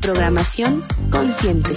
[0.00, 1.74] programación consciente.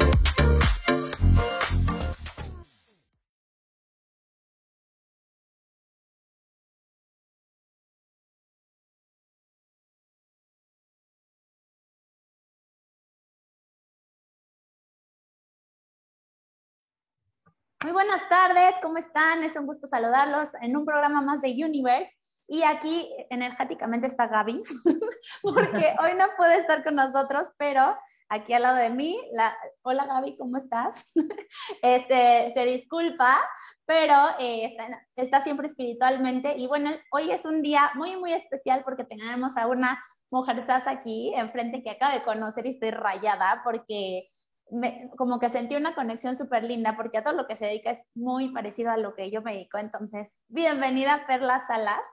[17.84, 19.44] Muy buenas tardes, ¿cómo están?
[19.44, 22.12] Es un gusto saludarlos en un programa más de Universe.
[22.48, 24.62] Y aquí energéticamente está Gaby,
[25.42, 27.98] porque hoy no puede estar con nosotros, pero
[28.30, 31.04] aquí al lado de mí, la, hola Gaby, ¿cómo estás?
[31.82, 33.40] Este, se disculpa,
[33.86, 36.56] pero eh, está, está, siempre espiritualmente.
[36.58, 40.92] Y bueno, hoy es un día muy, muy especial porque tenemos a una mujer sasa
[40.92, 44.30] aquí enfrente que acabo de conocer y estoy rayada porque
[44.72, 47.92] me, como que sentí una conexión súper linda porque a todo lo que se dedica
[47.92, 49.78] es muy parecido a lo que yo me dedico.
[49.78, 52.06] Entonces, bienvenida Perla Salas.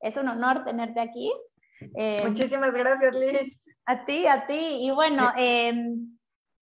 [0.00, 1.32] Es un honor tenerte aquí.
[1.96, 3.60] Eh, Muchísimas gracias, Liz.
[3.86, 4.78] A ti, a ti.
[4.80, 5.72] Y bueno, eh,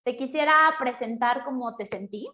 [0.03, 2.29] te quisiera presentar cómo te sentí,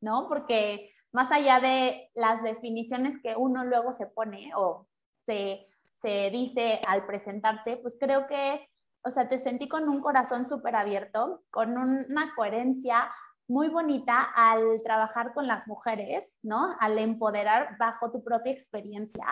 [0.00, 0.28] ¿no?
[0.28, 4.86] Porque más allá de las definiciones que uno luego se pone o
[5.24, 5.66] se,
[6.00, 8.68] se dice al presentarse, pues creo que,
[9.02, 13.10] o sea, te sentí con un corazón súper abierto, con una coherencia
[13.48, 16.76] muy bonita al trabajar con las mujeres, ¿no?
[16.80, 19.24] Al empoderar bajo tu propia experiencia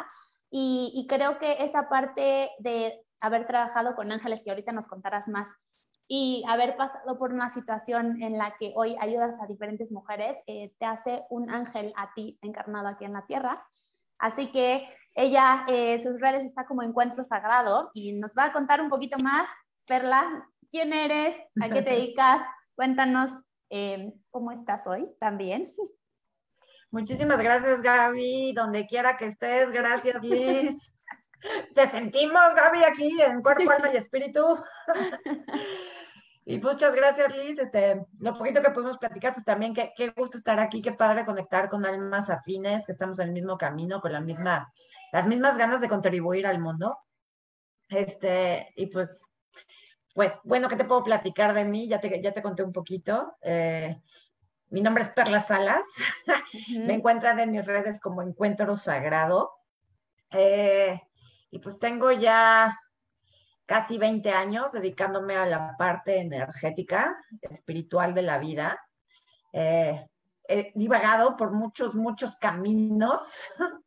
[0.56, 5.48] y, creo que esa parte de haber trabajado con ángeles, que ahorita nos contarás más,
[6.06, 10.72] y haber pasado por una situación en la que hoy ayudas a diferentes mujeres, eh,
[10.78, 13.66] te hace un ángel a ti encarnado aquí en la tierra.
[14.16, 18.80] Así que ella, eh, sus redes está como encuentro sagrado y nos va a contar
[18.80, 19.48] un poquito más.
[19.86, 21.34] Perla, ¿quién eres?
[21.60, 22.42] ¿A qué te dedicas?
[22.76, 23.30] Cuéntanos
[23.70, 25.74] eh, cómo estás hoy también.
[26.94, 28.52] Muchísimas gracias, Gaby.
[28.52, 30.94] Donde quiera que estés, gracias, Liz.
[31.74, 34.62] Te sentimos, Gaby, aquí en cuerpo, alma y espíritu.
[36.46, 37.58] y muchas gracias, Liz.
[37.58, 41.24] Este, lo poquito que pudimos platicar, pues también qué, qué gusto estar aquí, qué padre
[41.24, 44.72] conectar con almas afines, que estamos en el mismo camino, con la misma,
[45.10, 46.96] las mismas ganas de contribuir al mundo.
[47.88, 49.10] Este, y pues,
[50.14, 51.88] pues, bueno, ¿qué te puedo platicar de mí?
[51.88, 53.34] Ya te, ya te conté un poquito.
[53.42, 54.00] Eh,
[54.70, 55.84] mi nombre es Perla Salas.
[56.68, 59.52] Me encuentran en mis redes como Encuentro Sagrado.
[60.30, 61.00] Eh,
[61.50, 62.76] y pues tengo ya
[63.66, 68.80] casi 20 años dedicándome a la parte energética, espiritual de la vida.
[69.52, 70.06] Eh,
[70.46, 73.22] he divagado por muchos, muchos caminos,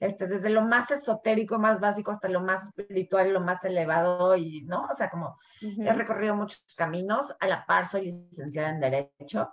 [0.00, 4.62] este, desde lo más esotérico, más básico, hasta lo más espiritual, lo más elevado, y,
[4.62, 4.86] ¿no?
[4.90, 7.34] O sea, como he recorrido muchos caminos.
[7.40, 9.50] A la par soy licenciada en Derecho.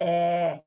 [0.00, 0.62] Eh,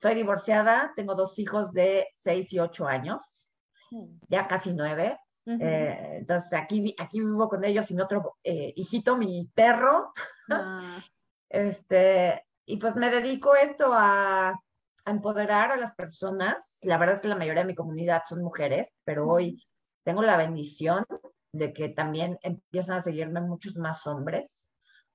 [0.00, 3.50] soy divorciada, tengo dos hijos de 6 y 8 años,
[3.90, 4.04] mm.
[4.28, 5.18] ya casi 9.
[5.46, 10.12] Eh, entonces aquí, aquí vivo con ellos y mi otro eh, hijito, mi perro.
[10.52, 11.00] Ah.
[11.48, 16.76] Este, y pues me dedico esto a, a, empoderar a las personas.
[16.82, 19.64] La verdad es que la mayoría de mi comunidad son mujeres, pero hoy
[20.02, 21.04] tengo la bendición
[21.52, 24.68] de que también empiezan a seguirme muchos más hombres.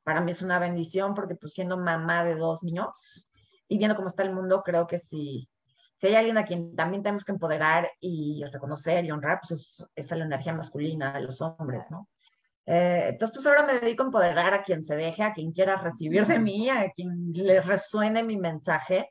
[0.04, 3.26] Para mí es una bendición porque pues siendo mamá de dos niños,
[3.68, 5.50] y viendo cómo está el mundo, creo que si,
[5.98, 9.86] si hay alguien a quien también tenemos que empoderar y reconocer y honrar, pues es,
[9.96, 12.08] es la energía masculina de los hombres, ¿no?
[12.66, 15.76] Eh, entonces, pues ahora me dedico a empoderar a quien se deje, a quien quiera
[15.76, 19.10] recibir de mí, a quien le resuene mi mensaje.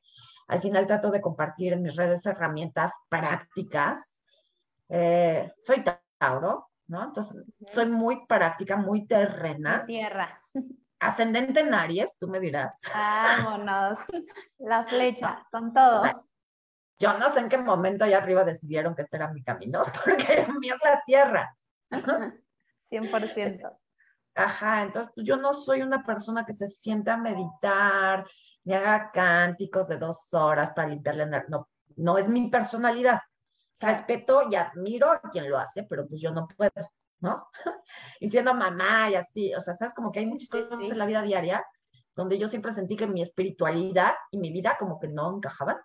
[0.48, 4.20] Al final trato de compartir en mis redes herramientas prácticas.
[4.88, 5.84] Eh, soy
[6.18, 7.04] Tauro, ¿no?
[7.04, 9.84] Entonces, soy muy práctica, muy terrena.
[9.86, 10.42] Tierra.
[11.00, 12.74] Ascendente en Aries, tú me dirás.
[12.92, 13.98] Vámonos,
[14.58, 16.02] la flecha, con todo.
[16.98, 20.46] Yo no sé en qué momento allá arriba decidieron que este era mi camino, porque
[20.58, 21.56] mi es la tierra.
[22.90, 23.78] 100%.
[24.36, 28.26] Ajá, entonces pues, yo no soy una persona que se sienta a meditar,
[28.64, 31.26] ni haga cánticos de dos horas para limpiarle.
[31.48, 33.20] No, no es mi personalidad.
[33.78, 36.72] Respeto y admiro a quien lo hace, pero pues yo no puedo.
[37.24, 37.48] ¿No?
[38.20, 41.06] y siendo mamá y así, o sea, sabes como que hay muchas cosas en la
[41.06, 41.64] vida diaria
[42.14, 45.76] donde yo siempre sentí que mi espiritualidad y mi vida como que no encajaban.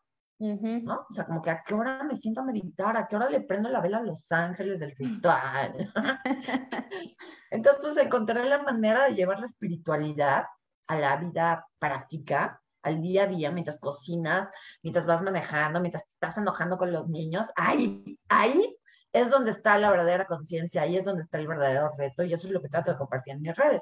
[0.42, 1.06] ¿no?
[1.10, 3.42] O sea, como que a qué hora me siento a meditar, a qué hora le
[3.42, 5.92] prendo la vela a los ángeles del ritual.
[7.52, 10.46] Entonces, pues encontré la manera de llevar la espiritualidad
[10.88, 14.48] a la vida práctica, al día a día, mientras cocinas,
[14.82, 17.48] mientras vas manejando, mientras te estás enojando con los niños.
[17.58, 18.79] Ahí, ahí
[19.12, 22.48] es donde está la verdadera conciencia, ahí es donde está el verdadero reto y eso
[22.48, 23.82] es lo que trato de compartir en mis redes.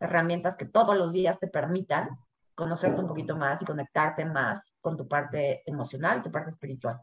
[0.00, 2.08] Herramientas que todos los días te permitan
[2.54, 7.00] conocerte un poquito más y conectarte más con tu parte emocional, tu parte espiritual.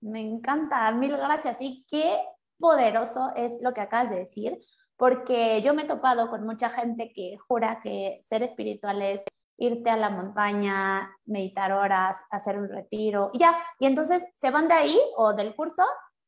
[0.00, 1.56] Me encanta, mil gracias.
[1.60, 2.20] Y qué
[2.58, 4.58] poderoso es lo que acabas de decir,
[4.96, 9.24] porque yo me he topado con mucha gente que jura que ser espiritual es
[9.58, 13.56] irte a la montaña, meditar horas, hacer un retiro, y ya.
[13.78, 15.82] Y entonces se van de ahí o del curso,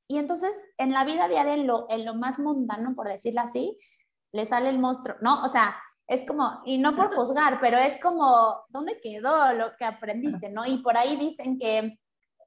[0.08, 3.78] y entonces en la vida diaria, en lo, en lo más mundano, por decirlo así,
[4.32, 5.42] le sale el monstruo, ¿no?
[5.44, 5.76] O sea,
[6.06, 10.64] es como, y no por juzgar, pero es como, ¿dónde quedó lo que aprendiste, no?
[10.64, 11.98] Y por ahí dicen que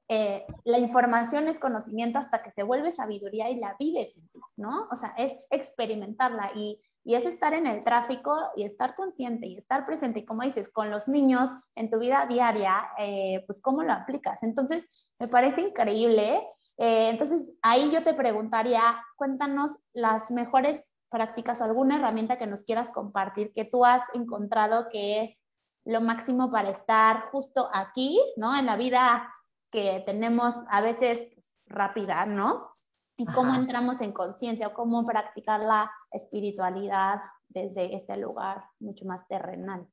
[0.08, 4.18] eh, la información es conocimiento hasta que se vuelve sabiduría y la vives,
[4.56, 4.88] ¿no?
[4.90, 9.56] O sea, es experimentarla y, y es estar en el tráfico y estar consciente y
[9.56, 10.20] estar presente.
[10.20, 14.42] Y como dices, con los niños en tu vida diaria, eh, pues cómo lo aplicas.
[14.42, 14.86] Entonces,
[15.20, 16.42] me parece increíble.
[16.78, 18.82] Eh, entonces, ahí yo te preguntaría,
[19.16, 24.88] cuéntanos las mejores prácticas o alguna herramienta que nos quieras compartir que tú has encontrado
[24.90, 25.38] que es
[25.84, 28.56] lo máximo para estar justo aquí, ¿no?
[28.56, 29.30] En la vida
[29.70, 31.26] que tenemos a veces
[31.66, 32.70] rápida, ¿no?
[33.16, 39.26] Y cómo entramos en conciencia o cómo practicar la espiritualidad desde este lugar mucho más
[39.28, 39.86] terrenal.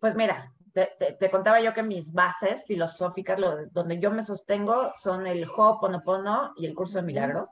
[0.00, 3.38] Pues mira, te, contaba yo que mis bases filosóficas,
[3.70, 7.48] donde yo me sostengo, son el Ho'oponopono y el curso de milagros.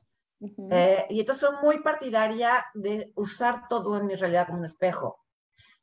[0.71, 5.21] Eh, y entonces soy muy partidaria de usar todo en mi realidad como un espejo.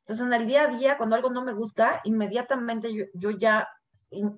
[0.00, 3.68] Entonces, en el día a día, cuando algo no me gusta, inmediatamente yo, ya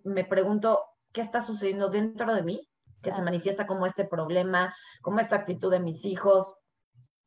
[0.04, 0.80] me pregunto
[1.12, 2.68] qué está sucediendo dentro de mí,
[3.02, 6.54] que se manifiesta como este problema, como esta actitud de mis hijos.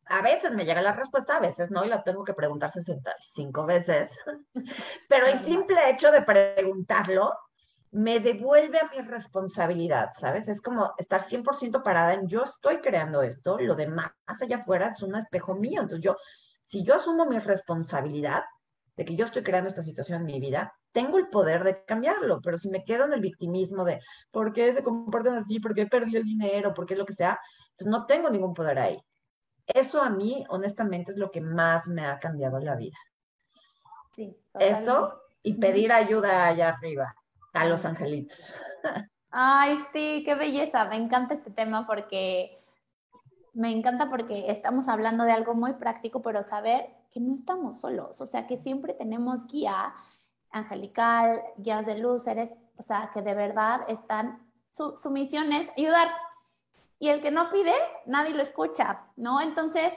[0.08, 3.66] A veces me llega la respuesta, a veces no, y la tengo que preguntar 65
[3.66, 4.12] veces.
[5.10, 7.34] Pero el simple hecho de preguntarlo
[7.92, 10.50] me devuelve a mi responsabilidad, ¿sabes?
[10.50, 15.02] Es como estar 100% parada en yo estoy creando esto, lo demás allá afuera es
[15.02, 15.82] un espejo mío.
[15.82, 16.18] Entonces yo,
[16.66, 18.44] si yo asumo mi responsabilidad
[18.98, 22.42] de que yo estoy creando esta situación en mi vida, tengo el poder de cambiarlo,
[22.42, 24.02] pero si me quedo en el victimismo de
[24.32, 27.40] por qué se comportan así, por qué perdí el dinero, por qué lo que sea,
[27.72, 28.98] entonces no tengo ningún poder ahí.
[29.68, 32.98] Eso a mí, honestamente, es lo que más me ha cambiado la vida.
[34.14, 37.16] Sí, Eso y pedir ayuda allá arriba
[37.54, 38.54] a los angelitos.
[39.30, 40.86] Ay, sí, qué belleza.
[40.86, 42.58] Me encanta este tema porque
[43.54, 48.20] me encanta porque estamos hablando de algo muy práctico, pero saber que no estamos solos,
[48.20, 49.94] o sea, que siempre tenemos guía
[50.52, 55.70] angelical, guías de luz, seres, o sea, que de verdad están, su, su misión es
[55.78, 56.10] ayudar.
[57.00, 57.74] Y el que no pide,
[58.06, 59.42] nadie lo escucha, ¿no?
[59.42, 59.94] Entonces,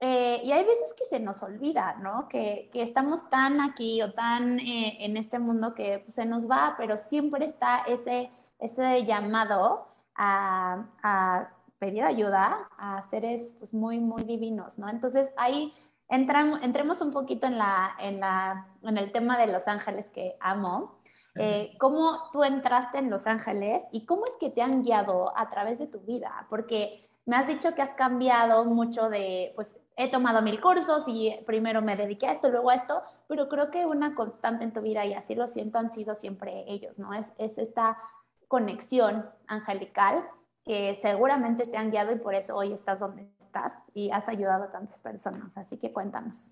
[0.00, 2.28] eh, y hay veces que se nos olvida, ¿no?
[2.28, 6.74] Que, que estamos tan aquí o tan eh, en este mundo que se nos va,
[6.78, 14.24] pero siempre está ese, ese llamado a, a pedir ayuda a seres pues, muy, muy
[14.24, 14.88] divinos, ¿no?
[14.88, 15.72] Entonces ahí
[16.08, 20.36] entramos, entremos un poquito en, la, en, la, en el tema de Los Ángeles que
[20.40, 20.97] amo.
[21.38, 25.48] Eh, ¿Cómo tú entraste en Los Ángeles y cómo es que te han guiado a
[25.50, 26.46] través de tu vida?
[26.50, 31.38] Porque me has dicho que has cambiado mucho de, pues he tomado mil cursos y
[31.46, 34.80] primero me dediqué a esto, luego a esto, pero creo que una constante en tu
[34.80, 37.12] vida, y así lo siento, han sido siempre ellos, ¿no?
[37.12, 37.98] Es, es esta
[38.46, 40.24] conexión angelical
[40.64, 44.64] que seguramente te han guiado y por eso hoy estás donde estás y has ayudado
[44.64, 45.56] a tantas personas.
[45.56, 46.50] Así que cuéntanos.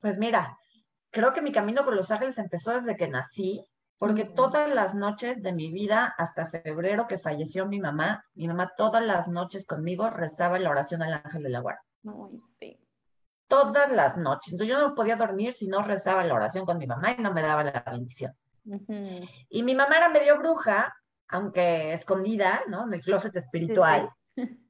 [0.00, 0.58] Pues mira,
[1.12, 3.64] creo que mi camino con los ángeles empezó desde que nací,
[3.98, 8.72] porque todas las noches de mi vida, hasta febrero que falleció mi mamá, mi mamá
[8.76, 11.82] todas las noches conmigo rezaba la oración al ángel de la guarda.
[13.46, 14.54] Todas las noches.
[14.54, 17.32] Entonces yo no podía dormir si no rezaba la oración con mi mamá y no
[17.32, 18.34] me daba la bendición.
[19.50, 20.92] Y mi mamá era medio bruja,
[21.28, 22.86] aunque escondida, ¿no?
[22.86, 24.10] En el closet espiritual.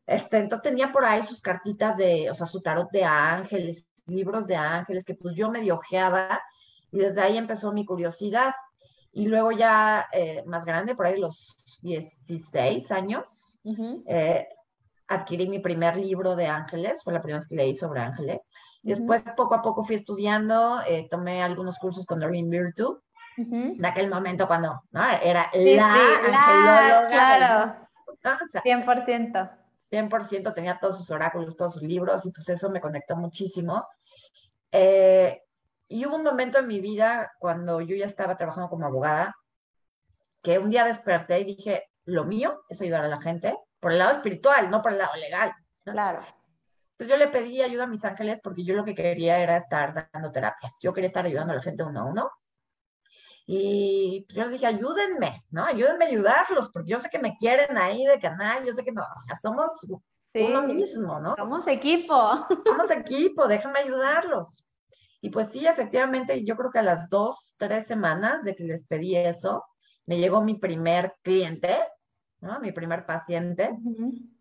[0.04, 4.46] Este, entonces tenía por ahí sus cartitas de, o sea, su tarot de ángeles, libros
[4.46, 6.40] de ángeles, que pues yo medio ojeaba
[6.90, 8.52] y desde ahí empezó mi curiosidad.
[9.12, 13.58] Y luego ya eh, más grande, por ahí los 16 años,
[15.06, 18.40] adquirí mi primer libro de ángeles, fue la primera vez que leí sobre ángeles.
[18.82, 22.98] Después, poco a poco fui estudiando, eh, tomé algunos cursos con Doreen Virtue.
[23.36, 25.08] En aquel momento cuando ¿no?
[25.22, 25.94] era la
[26.26, 27.08] angelóloga.
[28.20, 29.50] Claro, 100%.
[29.92, 33.86] 100% tenía todos sus oráculos, todos sus libros, y pues eso me conectó muchísimo.
[34.72, 35.42] Eh,
[35.88, 39.36] y hubo un momento en mi vida cuando yo ya estaba trabajando como abogada,
[40.42, 43.98] que un día desperté y dije, lo mío es ayudar a la gente por el
[43.98, 45.52] lado espiritual, no por el lado legal.
[45.84, 46.22] Claro.
[46.92, 50.08] Entonces yo le pedí ayuda a mis ángeles porque yo lo que quería era estar
[50.12, 50.72] dando terapias.
[50.80, 52.30] Yo quería estar ayudando a la gente uno a uno.
[53.46, 55.64] Y yo les dije, ayúdenme, ¿no?
[55.64, 58.92] Ayúdenme a ayudarlos, porque yo sé que me quieren ahí de canal, yo sé que
[58.92, 59.72] no, o sea, somos
[60.34, 61.34] uno mismo, ¿no?
[61.36, 62.14] Somos equipo.
[62.66, 64.64] Somos equipo, déjenme ayudarlos.
[65.20, 68.84] Y pues sí, efectivamente, yo creo que a las dos, tres semanas de que les
[68.86, 69.64] pedí eso,
[70.06, 71.78] me llegó mi primer cliente,
[72.40, 72.58] ¿no?
[72.60, 73.70] Mi primer paciente.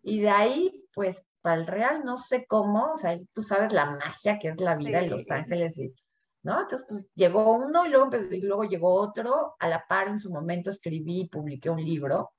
[0.02, 3.86] Y de ahí, pues, para el real, no sé cómo, o sea, tú sabes la
[3.86, 5.92] magia que es la vida en Los Ángeles y
[6.42, 6.60] ¿no?
[6.60, 9.56] Entonces, pues llegó uno y luego, y luego llegó otro.
[9.58, 12.32] A la par, en su momento escribí y publiqué un libro.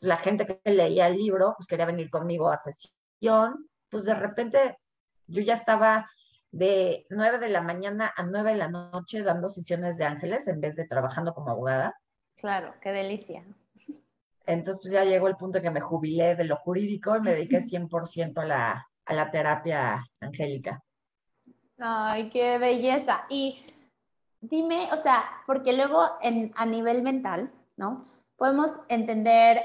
[0.00, 3.68] La gente que leía el libro, pues quería venir conmigo a sesión.
[3.88, 4.78] Pues de repente
[5.26, 6.08] yo ya estaba
[6.50, 10.60] de 9 de la mañana a 9 de la noche dando sesiones de ángeles en
[10.60, 11.94] vez de trabajando como abogada.
[12.36, 13.44] Claro, qué delicia.
[14.46, 17.64] Entonces pues ya llegó el punto que me jubilé de lo jurídico y me dediqué
[17.64, 20.82] 100% a la, a la terapia angélica.
[21.78, 23.26] Ay, qué belleza.
[23.28, 23.64] Y
[24.40, 28.02] dime, o sea, porque luego en, a nivel mental, ¿no?
[28.36, 29.62] Podemos entender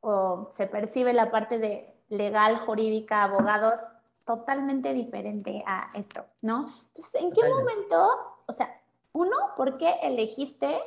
[0.00, 3.80] o se percibe la parte de legal, jurídica, abogados,
[4.24, 6.72] totalmente diferente a esto, ¿no?
[6.88, 8.80] Entonces, ¿en qué momento, o sea,
[9.12, 10.78] uno, ¿por qué elegiste,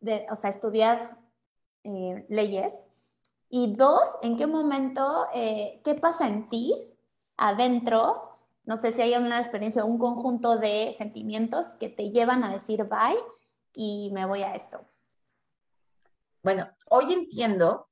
[0.00, 1.18] de, o sea, estudiar
[1.84, 2.84] eh, leyes?
[3.48, 6.74] Y dos, ¿en qué momento, eh, qué pasa en ti
[7.36, 8.25] adentro
[8.66, 12.84] no sé si hay una experiencia, un conjunto de sentimientos que te llevan a decir
[12.84, 13.16] bye
[13.72, 14.84] y me voy a esto.
[16.42, 17.88] Bueno, hoy entiendo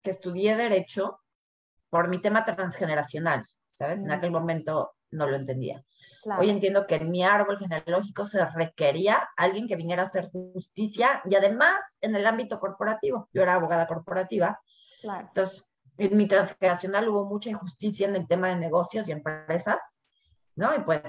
[0.00, 1.18] que estudié derecho
[1.90, 3.98] por mi tema transgeneracional, ¿sabes?
[3.98, 5.84] En aquel momento no lo entendía.
[6.38, 11.20] Hoy entiendo que en mi árbol genealógico se requería alguien que viniera a hacer justicia
[11.24, 13.28] y además en el ámbito corporativo.
[13.32, 14.60] Yo era abogada corporativa.
[15.02, 15.64] Entonces,
[15.98, 19.78] en mi transgeneracional hubo mucha injusticia en el tema de negocios y empresas
[20.56, 20.74] ¿no?
[20.74, 21.02] Y pues,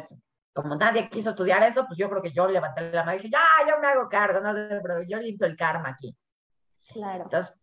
[0.53, 3.31] como nadie quiso estudiar eso, pues yo creo que yo levanté la mano y dije,
[3.31, 6.15] ya, yo me hago cargo, no sé, pero yo limpio el karma aquí.
[6.91, 7.23] Claro.
[7.23, 7.53] Entonces,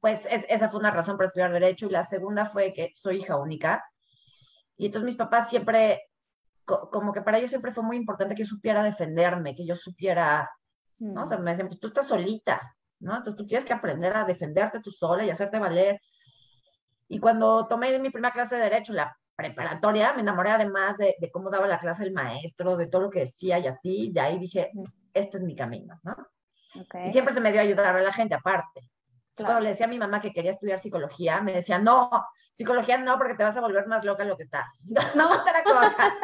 [0.00, 1.86] pues esa fue una razón para estudiar Derecho.
[1.86, 3.84] Y la segunda fue que soy hija única.
[4.76, 6.02] Y entonces mis papás siempre,
[6.64, 10.50] como que para ellos siempre fue muy importante que yo supiera defenderme, que yo supiera,
[10.98, 11.24] ¿no?
[11.24, 13.16] O sea, me decían, pues tú estás solita, ¿no?
[13.16, 16.00] Entonces tú tienes que aprender a defenderte tú sola y hacerte valer.
[17.08, 21.50] Y cuando tomé mi primera clase de Derecho, la preparatoria, me enamoré además de, cómo
[21.50, 24.70] daba la clase el maestro, de todo lo que decía y así, de ahí dije,
[25.12, 26.16] este es mi camino, ¿no?
[26.74, 28.80] Y siempre se me dio a ayudar a la gente aparte.
[29.36, 32.10] Cuando le decía a mi mamá que quería estudiar psicología, me decía, no,
[32.54, 34.66] psicología no, porque te vas a volver más loca de lo que estás.
[35.14, 36.14] No, otra cosa.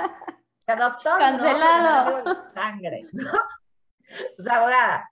[0.79, 2.23] Doctor, Cancelado.
[2.25, 3.33] No, sangre, ¿no?
[4.39, 5.11] O sea, abogada.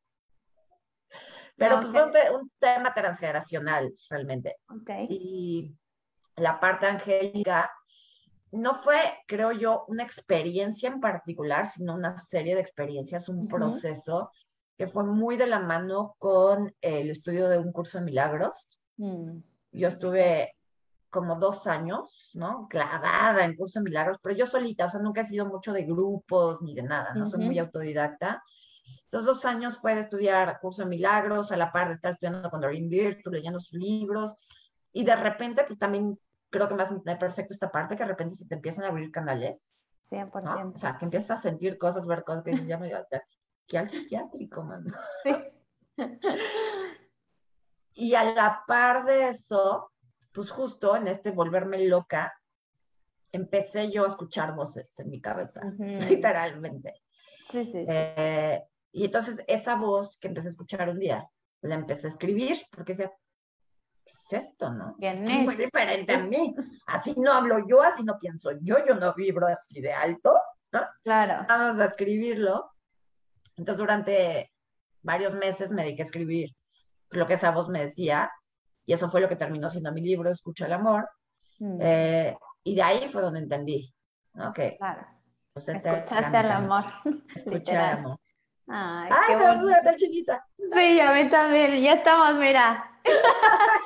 [1.57, 4.57] Pero pues, fue un, tema transgeneracional, realmente.
[4.69, 5.07] Okay.
[5.09, 5.75] Y
[6.37, 7.71] la parte angélica
[8.53, 14.31] no fue, creo yo, una experiencia en particular, sino una serie de experiencias, un proceso
[14.77, 18.69] que fue muy de la mano con el estudio de un curso de milagros.
[18.97, 19.39] Mm.
[19.73, 20.57] Yo estuve
[21.11, 22.67] como dos años, ¿no?
[22.69, 25.85] Clavada en curso de milagros, pero yo solita, o sea, nunca he sido mucho de
[25.85, 27.29] grupos ni de nada, ¿no?
[27.29, 28.43] Soy muy autodidacta.
[29.11, 32.51] Los dos años fue de estudiar curso de milagros, a la par de estar estudiando
[32.51, 34.35] con Doreen Virtue, leyendo sus libros,
[34.93, 36.19] y de repente, pues también
[36.51, 38.89] creo que me hace entender perfecto esta parte, que de repente se te empiezan a
[38.89, 39.59] abrir canales.
[40.03, 40.75] 100%.
[40.75, 42.91] O sea, que empiezas a sentir cosas, ver cosas que dices, ya me
[43.67, 44.85] que al psiquiátrico, man.
[45.23, 45.33] Sí.
[47.95, 49.93] y a la par de eso,
[50.33, 52.35] pues justo en este volverme loca,
[53.33, 56.95] empecé yo a escuchar voces en mi cabeza, literalmente.
[57.51, 57.87] Sí, sí, sí.
[57.89, 58.61] Eh,
[58.93, 61.29] y entonces esa voz que empecé a escuchar un día,
[61.63, 63.13] la empecé a escribir, porque decía,
[64.33, 64.97] esto, no?
[65.01, 66.55] Es muy diferente a mí.
[66.87, 70.39] Así no hablo yo, así no pienso yo, yo no vibro así de alto,
[70.73, 70.81] ¿no?
[71.03, 71.47] Claro.
[71.49, 72.71] Vamos a escribirlo.
[73.57, 74.51] Entonces, durante
[75.03, 76.51] varios meses me dediqué a escribir
[77.11, 78.31] lo que esa voz me decía,
[78.87, 81.09] y eso fue lo que terminó siendo mi libro, Escucha el Amor.
[81.59, 81.79] Mm.
[81.81, 83.93] Eh, y de ahí fue donde entendí,
[84.35, 84.53] ¿no?
[84.53, 85.07] claro.
[85.53, 86.85] Pues Escuchaste al amor.
[87.35, 88.21] Escuché al amor.
[88.69, 90.47] Ay, Ay qué a chiquita.
[90.73, 91.83] Sí, a mí también.
[91.83, 92.90] Ya estamos, mira.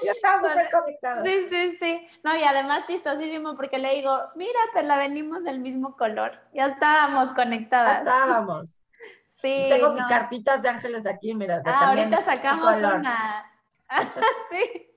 [0.03, 1.27] Ya estamos súper conectados.
[1.27, 2.09] Sí, sí, sí.
[2.23, 6.39] No, y además chistosísimo porque le digo, mira, pero la venimos del mismo color.
[6.53, 8.05] Ya estábamos conectadas.
[8.05, 8.71] Ya estábamos.
[9.41, 9.67] Sí.
[9.69, 11.63] Tengo mis cartitas de ángeles aquí, mira.
[11.67, 13.51] Ah, ahorita sacamos una.
[14.51, 14.91] sí.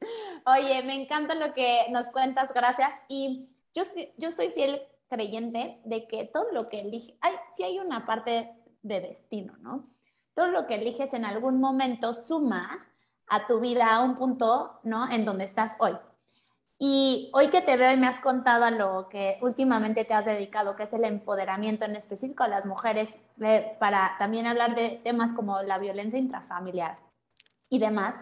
[0.46, 2.90] Oye, me encanta lo que nos cuentas, gracias.
[3.10, 3.84] Y yo,
[4.18, 8.54] yo soy fiel creyente de que todo lo que elige, hay, sí hay una parte
[8.82, 9.84] de destino, ¿no?
[10.34, 12.87] Todo lo que eliges en algún momento suma
[13.28, 15.10] a tu vida a un punto, ¿no?
[15.12, 15.98] En donde estás hoy.
[16.80, 20.26] Y hoy que te veo y me has contado a lo que últimamente te has
[20.26, 25.02] dedicado, que es el empoderamiento en específico a las mujeres, eh, para también hablar de
[25.04, 27.00] temas como la violencia intrafamiliar
[27.70, 28.16] y demás,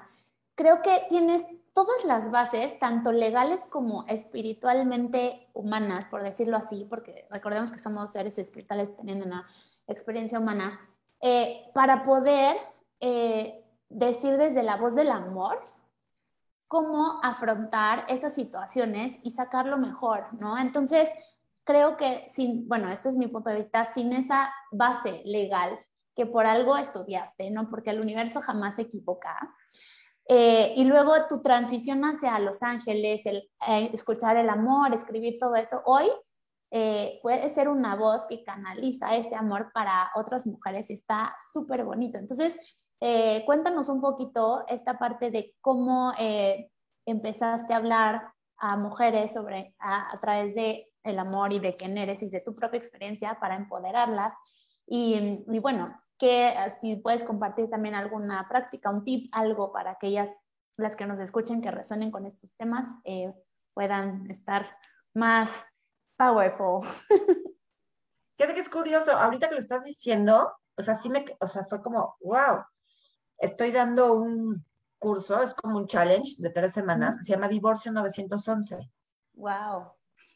[0.56, 1.44] creo que tienes
[1.74, 8.12] todas las bases, tanto legales como espiritualmente humanas, por decirlo así, porque recordemos que somos
[8.12, 9.46] seres espirituales teniendo una
[9.88, 10.80] experiencia humana,
[11.20, 12.56] eh, para poder
[13.02, 15.62] eh, decir desde la voz del amor
[16.68, 20.58] cómo afrontar esas situaciones y sacarlo mejor, ¿no?
[20.58, 21.08] Entonces,
[21.64, 25.80] creo que sin, bueno, este es mi punto de vista, sin esa base legal
[26.16, 27.70] que por algo estudiaste, ¿no?
[27.70, 29.54] Porque el universo jamás se equivoca.
[30.28, 35.56] Eh, y luego tu transición hacia Los Ángeles, el, eh, escuchar el amor, escribir todo
[35.56, 36.10] eso, hoy
[36.72, 41.84] eh, puede ser una voz que canaliza ese amor para otras mujeres y está súper
[41.84, 42.18] bonito.
[42.18, 42.56] Entonces,
[43.46, 46.12] cuéntanos un poquito esta parte de cómo
[47.06, 52.24] empezaste a hablar a mujeres sobre a, través de el amor y de quién eres
[52.24, 54.34] y de tu propia experiencia para empoderarlas.
[54.88, 59.96] Y, y bueno, que eh, si puedes compartir también alguna práctica, un tip, algo para
[59.96, 60.30] que ellas,
[60.78, 63.34] las que nos escuchen, que resuenen con estos temas, eh,
[63.74, 64.66] puedan estar
[65.14, 65.50] más
[66.18, 66.82] powerful.
[68.38, 71.66] Fíjate que es curioso, ahorita que lo estás diciendo, o sea, sí me, o sea,
[71.66, 72.64] fue como, wow,
[73.38, 74.64] estoy dando un
[75.00, 78.90] curso, es como un challenge de tres semanas, que se llama Divorcio 911.
[79.34, 79.92] Wow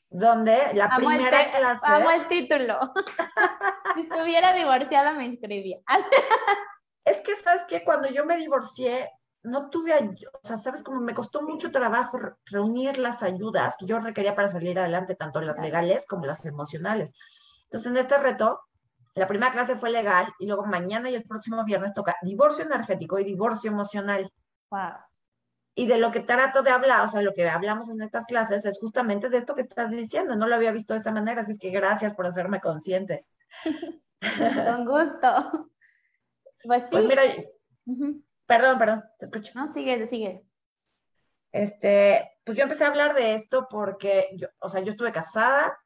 [0.09, 1.79] donde la primera el clase...
[1.83, 2.93] Amo el título.
[3.95, 5.77] si estuviera divorciada me inscribía.
[7.05, 7.83] es que, ¿sabes qué?
[7.83, 9.09] Cuando yo me divorcié,
[9.43, 10.83] no tuve, o sea, ¿sabes?
[10.83, 15.41] Como me costó mucho trabajo reunir las ayudas que yo requería para salir adelante, tanto
[15.41, 17.11] las legales como las emocionales.
[17.63, 18.61] Entonces, en este reto,
[19.19, 23.19] la primera clase fue legal y luego mañana y el próximo viernes toca divorcio energético
[23.19, 24.31] y divorcio emocional.
[24.71, 24.93] Wow.
[25.75, 28.65] Y de lo que trato de hablar, o sea, lo que hablamos en estas clases
[28.65, 30.35] es justamente de esto que estás diciendo.
[30.35, 33.25] No lo había visto de esa manera, así es que gracias por hacerme consciente.
[34.21, 35.69] Con gusto.
[36.63, 36.89] Pues sí.
[36.91, 37.23] Pues mira,
[38.45, 39.51] perdón, perdón, te escucho.
[39.55, 40.43] No, sigue, sigue.
[41.51, 45.77] Este, pues yo empecé a hablar de esto porque, yo, o sea, yo estuve casada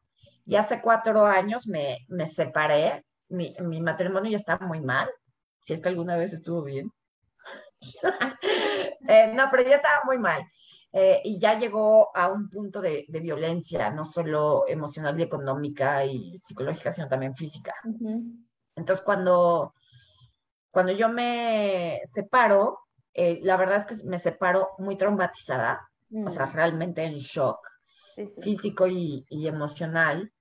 [0.45, 3.05] y hace cuatro años me, me separé.
[3.33, 5.09] Mi, mi matrimonio ya está muy mal,
[5.65, 6.91] si es que alguna vez estuvo bien.
[9.05, 10.41] Eh, no, pero ya estaba muy mal.
[10.93, 16.39] Eh, y ya llegó a un punto de, violencia, no solo emocional y económica y
[16.39, 17.73] psicológica, sino también física.
[18.75, 19.73] Entonces, cuando,
[20.71, 22.79] cuando yo me separo,
[23.13, 25.89] eh, la verdad es que me separo muy traumatizada,
[26.25, 26.53] o sea, mm.
[26.53, 27.59] realmente en shock
[28.41, 30.31] físico y, emocional.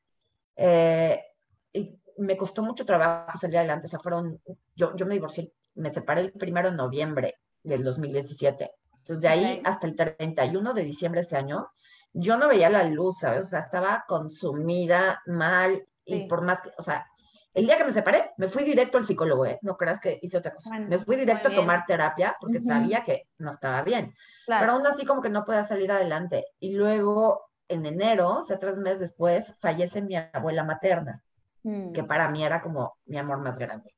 [1.72, 4.40] y me costó mucho trabajo salir adelante, o sea, fueron,
[4.74, 8.70] yo, yo me divorcié me separé el primero de noviembre del 2017.
[8.98, 11.68] Entonces, de ahí hasta el 31 de diciembre de ese año,
[12.12, 13.46] yo no veía la luz, ¿sabes?
[13.46, 17.06] O sea, estaba consumida mal y por más que, o sea,
[17.54, 19.58] el día que me separé, me fui directo al psicólogo, ¿eh?
[19.62, 20.70] No creas que hice otra cosa.
[20.78, 24.14] me fui directo a tomar terapia porque sabía que no estaba bien.
[24.46, 26.46] Pero aún así como que no podía salir adelante.
[26.60, 31.22] Y luego, en enero, o sea, tres meses después, fallece mi abuela materna,
[31.62, 32.06] que mm.
[32.06, 33.94] para mí era como mi amor más grande.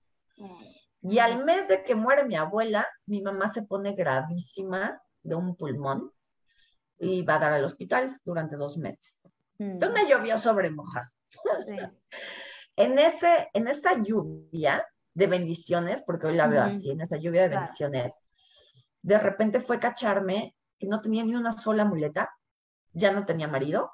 [1.03, 5.57] Y al mes de que muere mi abuela, mi mamá se pone gravísima de un
[5.57, 6.11] pulmón
[6.99, 9.17] y va a dar al hospital durante dos meses.
[9.59, 11.05] Entonces me llovió sobre mojar.
[12.77, 17.43] en, ese, en esa lluvia de bendiciones, porque hoy la veo así, en esa lluvia
[17.43, 18.13] de bendiciones,
[19.03, 22.35] de repente fue cacharme que no tenía ni una sola muleta,
[22.93, 23.91] ya no tenía marido,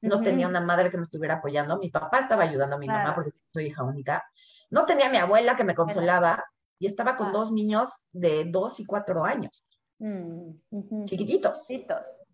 [0.00, 3.14] no tenía una madre que me estuviera apoyando, mi papá estaba ayudando a mi mamá
[3.14, 4.24] porque soy hija única,
[4.70, 6.44] no tenía mi abuela que me consolaba
[6.78, 9.64] y estaba con dos niños de dos y cuatro años.
[9.98, 11.66] Mm, chiquititos.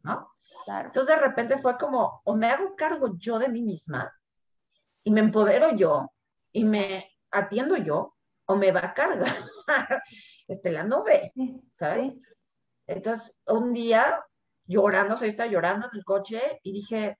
[0.03, 0.31] ¿no?
[0.69, 4.13] Entonces de repente fue como, o me hago cargo yo de mí misma
[5.05, 6.11] y me empodero yo
[6.53, 8.15] y me atiendo yo,
[8.47, 9.45] o me va a cargar
[10.49, 11.33] este, la nube,
[11.75, 12.15] ¿sabes?
[12.87, 14.25] Entonces, un día,
[14.65, 17.19] llorando, o sea, estaba llorando en el coche y dije,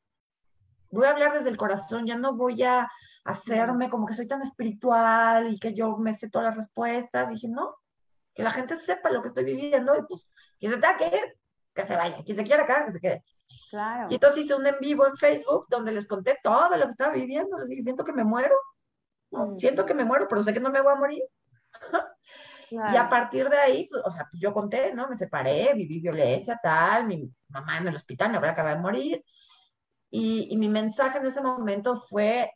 [0.91, 2.91] voy a hablar desde el corazón, ya no voy a
[3.25, 7.29] hacerme como que soy tan espiritual y que yo me sé todas las respuestas.
[7.31, 7.77] Dije, no,
[8.35, 10.27] que la gente sepa lo que estoy viviendo y pues,
[10.59, 11.37] quien se tenga que ir,
[11.75, 13.25] que se vaya, quien se quiera acá, que se quede.
[13.71, 14.09] Claro.
[14.11, 17.13] Y entonces hice un en vivo en Facebook donde les conté todo lo que estaba
[17.13, 17.59] viviendo.
[17.59, 18.55] Les dije, siento que me muero.
[19.31, 19.59] Mm.
[19.59, 21.23] Siento que me muero, pero sé que no me voy a morir.
[22.71, 25.09] Y a partir de ahí, pues, o sea, pues yo conté, ¿no?
[25.09, 28.83] Me separé, viví violencia, tal, mi mamá en el hospital, me voy a acabar de
[28.83, 29.25] morir.
[30.19, 32.51] Y, y mi mensaje en ese momento fue,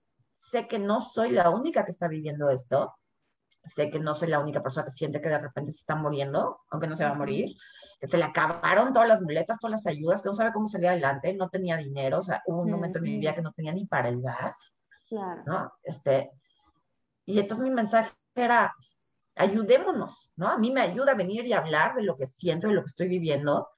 [0.50, 2.94] sé que no soy la única que está viviendo esto,
[3.74, 6.60] sé que no soy la única persona que siente que de repente se está muriendo,
[6.70, 7.54] aunque no se va a morir,
[8.00, 10.88] que se le acabaron todas las muletas, todas las ayudas, que no sabe cómo salir
[10.88, 13.72] adelante, no tenía dinero, o sea, hubo un momento en mi vida que no tenía
[13.72, 14.74] ni para el gas,
[15.06, 15.42] Claro.
[15.44, 15.72] ¿no?
[15.82, 16.30] Este,
[17.26, 18.72] y entonces mi mensaje era,
[19.34, 20.48] ayudémonos, ¿no?
[20.48, 22.86] A mí me ayuda a venir y hablar de lo que siento y lo que
[22.86, 23.68] estoy viviendo,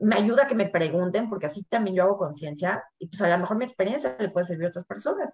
[0.00, 3.28] me ayuda a que me pregunten, porque así también yo hago conciencia, y pues a
[3.28, 5.30] lo mejor mi experiencia le puede servir a otras personas.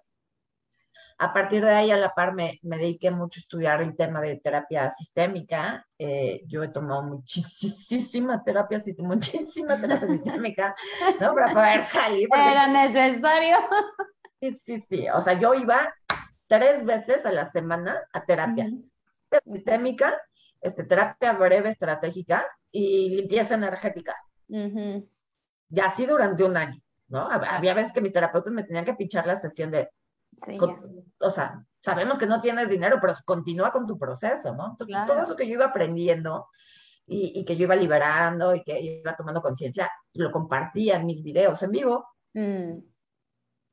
[1.19, 4.19] A partir de ahí, a la par, me, me dediqué mucho a estudiar el tema
[4.19, 5.85] de terapia sistémica.
[5.97, 10.75] Eh, yo he tomado muchísima terapia, muchísima terapia sistémica,
[11.21, 11.35] ¿no?
[11.35, 12.27] Para poder salir.
[12.33, 13.57] Era necesario.
[14.41, 15.07] Sí, sí, sí.
[15.07, 15.95] O sea, yo iba
[16.47, 18.69] tres veces a la semana a terapia
[19.45, 20.21] sistémica,
[20.59, 24.17] este, terapia breve estratégica y limpieza energética.
[24.47, 27.29] Y así durante un año, ¿no?
[27.29, 29.89] Hab- Había veces que mis terapeutas me tenían que pinchar la sesión de,
[30.45, 31.01] Sí, con- ya.
[31.19, 34.71] o sea, sabemos que no tienes dinero, pero continúa con tu proceso, ¿no?
[34.71, 35.13] Entonces, Claro.
[35.13, 36.47] todo eso que yo iba aprendiendo
[37.05, 41.23] y, y que yo iba liberando y que iba tomando conciencia, lo compartía en mis
[41.23, 42.07] videos en vivo.
[42.33, 42.77] Mm,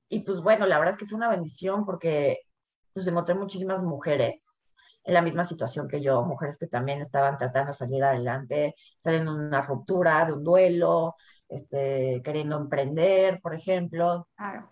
[0.09, 2.41] Y pues bueno, la verdad es que fue una bendición porque
[2.93, 4.43] pues encontré muchísimas mujeres
[5.05, 9.37] en la misma situación que yo, mujeres que también estaban tratando de salir adelante, saliendo
[9.37, 11.17] de una ruptura, de un duelo,
[11.49, 14.71] este, queriendo emprender, por ejemplo, claro.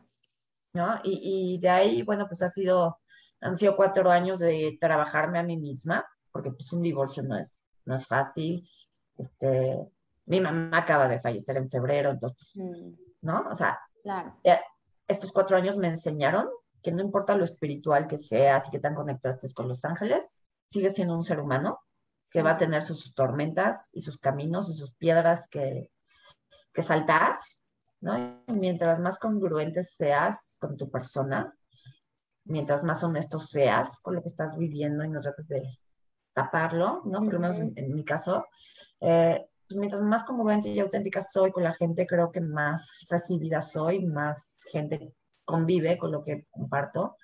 [0.72, 1.00] ¿no?
[1.04, 2.98] Y, y de ahí, bueno, pues ha sido,
[3.40, 7.52] han sido cuatro años de trabajarme a mí misma, porque pues un divorcio no es,
[7.84, 8.68] no es fácil.
[9.16, 9.78] Este,
[10.26, 13.48] mi mamá acaba de fallecer en febrero, entonces, Mm, ¿no?
[13.50, 14.34] O sea, claro.
[14.44, 14.60] eh,
[15.08, 16.48] estos cuatro años me enseñaron
[16.88, 20.22] que no importa lo espiritual que seas y que tan conectado estés con los ángeles,
[20.70, 21.80] sigues siendo un ser humano
[22.30, 25.90] que va a tener sus tormentas y sus caminos y sus piedras que,
[26.72, 27.38] que saltar,
[28.00, 28.42] ¿no?
[28.46, 31.54] Y mientras más congruente seas con tu persona,
[32.44, 35.62] mientras más honesto seas con lo que estás viviendo y no trates de
[36.32, 37.22] taparlo, ¿no?
[37.22, 38.46] Por lo menos en, en mi caso,
[39.00, 43.60] eh, pues mientras más congruente y auténtica soy con la gente, creo que más recibida
[43.60, 45.12] soy, más gente
[45.48, 47.16] convive con lo que comparto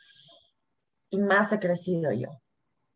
[1.10, 2.40] y más he crecido yo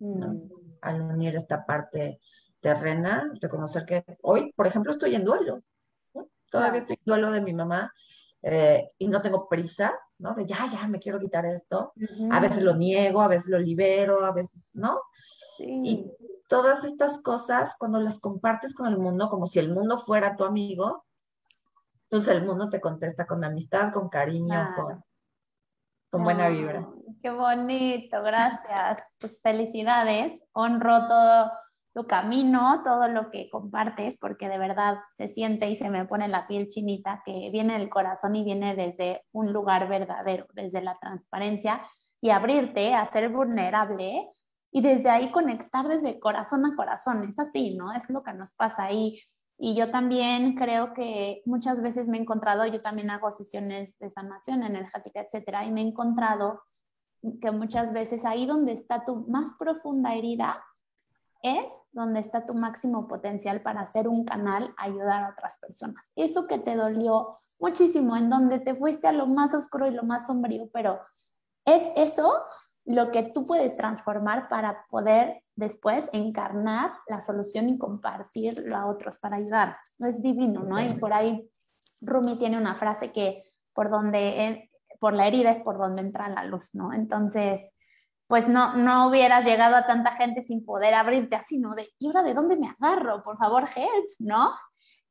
[0.00, 0.48] Mm,
[0.80, 2.20] al unir esta parte
[2.60, 5.62] terrena, reconocer que hoy, por ejemplo, estoy en duelo.
[6.14, 6.28] ¿no?
[6.50, 7.92] Todavía estoy en duelo de mi mamá
[8.42, 10.34] eh, y no tengo prisa, ¿no?
[10.34, 11.92] De ya, ya, me quiero quitar esto.
[12.30, 15.00] A veces lo niego, a veces lo libero, a veces, ¿no?
[15.56, 15.64] Sí.
[15.66, 16.12] Y
[16.48, 20.44] todas estas cosas, cuando las compartes con el mundo, como si el mundo fuera tu
[20.44, 21.04] amigo,
[22.04, 25.04] entonces el mundo te contesta con amistad, con cariño, con,
[26.10, 26.86] con buena vibra.
[27.22, 29.02] Qué bonito, gracias.
[29.18, 30.42] Pues felicidades.
[30.52, 31.50] Honro todo
[31.94, 36.28] tu camino, todo lo que compartes, porque de verdad se siente y se me pone
[36.28, 40.96] la piel chinita, que viene del corazón y viene desde un lugar verdadero, desde la
[41.00, 41.80] transparencia
[42.20, 44.28] y abrirte a ser vulnerable
[44.70, 47.24] y desde ahí conectar desde corazón a corazón.
[47.28, 47.92] Es así, ¿no?
[47.92, 49.20] Es lo que nos pasa ahí.
[49.58, 54.08] Y yo también creo que muchas veces me he encontrado, yo también hago sesiones de
[54.08, 56.62] sanación energética, etcétera, y me he encontrado
[57.40, 60.62] que muchas veces ahí donde está tu más profunda herida
[61.42, 66.12] es donde está tu máximo potencial para hacer un canal, ayudar a otras personas.
[66.16, 70.02] Eso que te dolió muchísimo, en donde te fuiste a lo más oscuro y lo
[70.02, 71.00] más sombrío, pero
[71.64, 72.32] es eso
[72.88, 79.18] lo que tú puedes transformar para poder después encarnar la solución y compartirlo a otros
[79.18, 79.76] para ayudar.
[79.98, 80.80] No es divino, ¿no?
[80.80, 81.50] Y por ahí
[82.00, 86.30] Rumi tiene una frase que por donde, eh, por la herida es por donde entra
[86.30, 86.94] la luz, ¿no?
[86.94, 87.60] Entonces,
[88.26, 91.74] pues no, no hubieras llegado a tanta gente sin poder abrirte así, ¿no?
[91.74, 93.22] De, ¿y ahora de dónde me agarro?
[93.22, 94.54] Por favor, help, ¿no?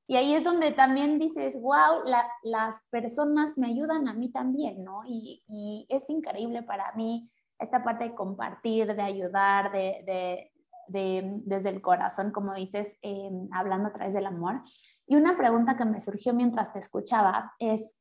[0.07, 4.83] Y ahí es donde también dices, wow, la, las personas me ayudan a mí también,
[4.83, 5.01] ¿no?
[5.05, 7.29] Y, y, es increíble para mí
[7.59, 10.51] esta parte de compartir, de ayudar, de, de,
[10.87, 14.61] de desde el corazón, como dices, eh, hablando a través del amor.
[15.05, 17.95] Y una pregunta que me surgió mientras te escuchaba es,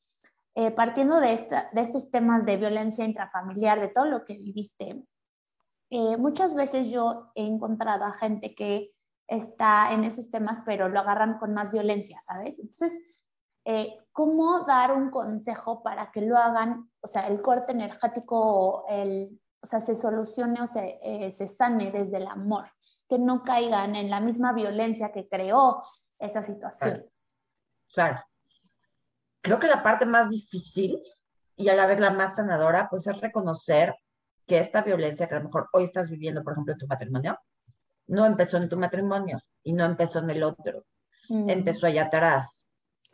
[0.54, 5.04] eh, partiendo de, esta, de, estos temas de violencia intrafamiliar, de todo lo que viviste,
[5.90, 8.92] eh, muchas veces yo he encontrado a gente que
[9.28, 12.58] está en esos temas, pero lo agarran con más violencia, ¿sabes?
[12.58, 12.92] Entonces,
[13.64, 19.40] eh, ¿cómo dar un consejo para que lo hagan, o sea, el corte energético, el,
[19.66, 22.70] o sea, se solucione o se, eh, se sane desde el amor,
[23.08, 25.82] que no caigan en la misma violencia que creó
[26.20, 26.92] esa situación?
[26.92, 27.10] Claro.
[27.92, 28.24] claro.
[29.42, 31.02] Creo que la parte más difícil
[31.56, 33.96] y a la vez la más sanadora, pues es reconocer
[34.46, 37.36] que esta violencia que a lo mejor hoy estás viviendo, por ejemplo, en tu matrimonio,
[38.06, 40.84] no empezó en tu matrimonio y no empezó en el otro,
[41.28, 41.50] mm.
[41.50, 42.64] empezó allá atrás.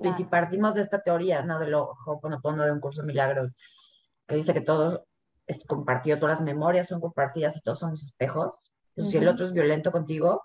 [0.00, 1.58] Y si partimos de esta teoría, ¿no?
[1.58, 3.56] Del Ho'oponopono, de un curso de milagros,
[4.26, 5.06] que dice que todo
[5.52, 9.46] es compartido, todas las memorias son compartidas y todos somos espejos, pues si el otro
[9.46, 10.42] es violento contigo,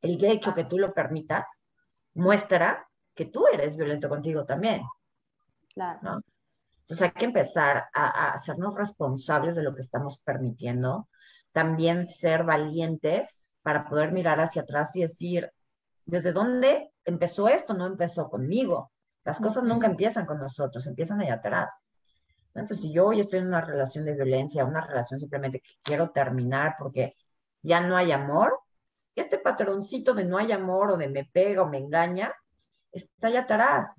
[0.00, 1.46] el hecho que tú lo permitas
[2.14, 4.82] muestra que tú eres violento contigo también.
[5.72, 5.98] Claro.
[6.02, 6.20] ¿no?
[6.80, 11.08] Entonces hay que empezar a, a, hacernos responsables de lo que estamos permitiendo,
[11.52, 15.50] también ser valientes para poder mirar hacia atrás y decir,
[16.04, 17.72] ¿desde dónde empezó esto?
[17.74, 18.90] No empezó conmigo.
[19.24, 21.70] Las cosas nunca empiezan con nosotros, empiezan allá atrás.
[22.54, 26.10] Entonces, si yo hoy estoy en una relación de violencia, una relación simplemente que quiero
[26.10, 27.16] terminar porque
[27.62, 28.60] ya no hay amor,
[29.14, 32.32] este patroncito de no hay amor o de me pega o me engaña,
[32.92, 33.90] está allá atrás.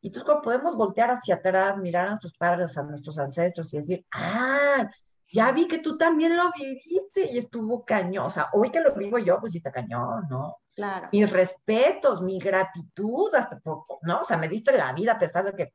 [0.00, 3.78] Y entonces cuando podemos voltear hacia atrás, mirar a nuestros padres, a nuestros ancestros y
[3.78, 4.90] decir, ah,
[5.32, 8.26] ya vi que tú también lo viviste y estuvo cañón.
[8.26, 10.58] O sea, hoy que lo vivo yo, pues sí está cañón, ¿no?
[10.74, 11.08] Claro.
[11.10, 14.20] Mis respetos, mi gratitud, hasta poco, ¿no?
[14.20, 15.72] O sea, me diste la vida a pesar de que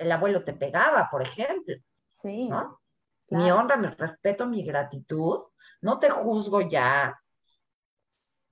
[0.00, 1.76] el abuelo te pegaba, por ejemplo.
[2.08, 2.48] Sí.
[2.48, 2.80] ¿no?
[3.26, 3.44] Claro.
[3.44, 5.40] Mi honra, mi respeto, mi gratitud.
[5.82, 7.18] No te juzgo ya,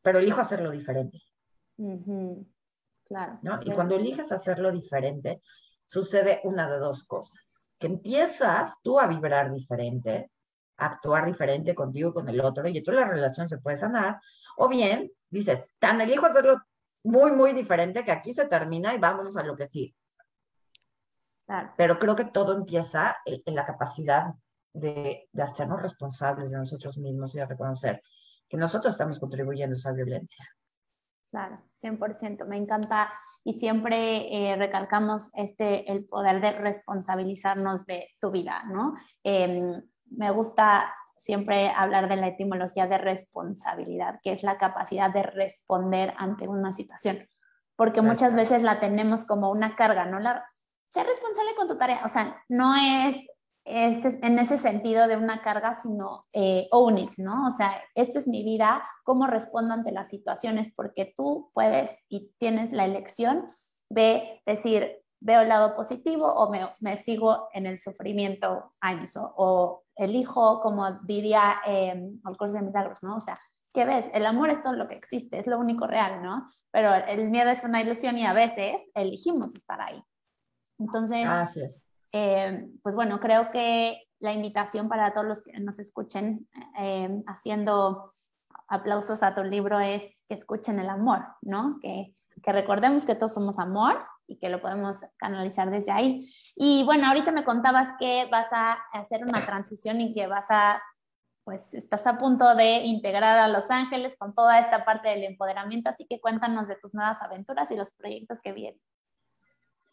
[0.03, 1.19] pero elijo hacerlo diferente.
[1.77, 2.47] Uh -huh.
[3.05, 3.39] Claro.
[3.43, 3.61] ¿no?
[3.65, 5.43] Y cuando eliges hacerlo diferente,
[5.87, 7.69] sucede una de dos cosas.
[7.79, 10.31] Que empiezas tú a vibrar diferente,
[10.77, 14.21] a actuar diferente contigo y con el otro, y entonces la relación se puede sanar.
[14.57, 16.61] O bien, dices, tan elijo hacerlo
[17.05, 19.95] muy, muy diferente que aquí se termina y vámonos a lo que sí.
[21.49, 21.73] Claro.
[21.79, 24.35] Pero creo que todo empieza en, la capacidad
[24.75, 28.03] de, de, hacernos responsables de nosotros mismos y de reconocer
[28.49, 30.47] que nosotros estamos contribuyendo a esa violencia.
[31.31, 32.47] Claro, 100%.
[32.47, 33.11] Me encanta
[33.45, 38.93] y siempre eh, recalcamos este, el poder de responsabilizarnos de tu vida, ¿no?
[39.25, 39.73] Eh,
[40.11, 46.13] me gusta siempre hablar de la etimología de responsabilidad, que es la capacidad de responder
[46.19, 47.27] ante una situación,
[47.75, 50.21] porque muchas veces la tenemos como una carga, ¿no?
[50.21, 50.45] La,
[50.91, 53.17] ser responsable con tu tarea, o sea, no es,
[53.65, 57.49] es en ese sentido de una carga, sino eh, own it, ¿no?
[57.49, 62.33] O sea, esta es mi vida, cómo respondo ante las situaciones, porque tú puedes y
[62.39, 63.51] tienes la elección
[63.91, 69.33] de decir, veo el lado positivo o me, me sigo en el sufrimiento años, o,
[69.37, 73.17] o elijo, como diría eh, el curso de milagros, ¿no?
[73.17, 73.35] O sea,
[73.75, 74.07] ¿qué ves?
[74.15, 76.49] El amor es todo lo que existe, es lo único real, ¿no?
[76.71, 80.03] Pero el miedo es una ilusión y a veces elegimos estar ahí.
[80.79, 81.27] Entonces,
[82.13, 88.15] eh, pues bueno, creo que la invitación para todos los que nos escuchen eh, haciendo
[88.69, 91.79] aplausos a tu libro es que escuchen el amor, ¿no?
[91.81, 96.31] Que, que, recordemos que todos somos amor y que lo podemos canalizar desde ahí.
[96.55, 100.83] Y bueno, ahorita me contabas que vas a hacer una transición y que vas a,
[101.45, 105.89] pues estás a punto de integrar a Los Ángeles con toda esta parte del empoderamiento,
[105.89, 108.81] así que cuéntanos de tus nuevas aventuras y los proyectos que vienen.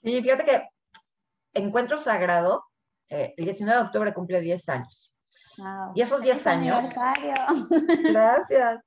[0.04, 0.75] Sí, fíjate que
[1.56, 2.66] Encuentro Sagrado,
[3.10, 5.12] eh, el 19 de octubre cumple 10 años.
[5.58, 5.94] Wow.
[5.96, 6.76] Y esos 10 años...
[6.76, 7.34] Aniversario.
[8.12, 8.82] Gracias.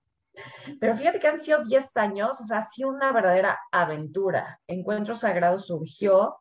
[0.79, 4.61] Pero fíjate que han sido 10 años, o sea, ha sido una verdadera aventura.
[4.67, 6.37] Encuentro Sagrado surgió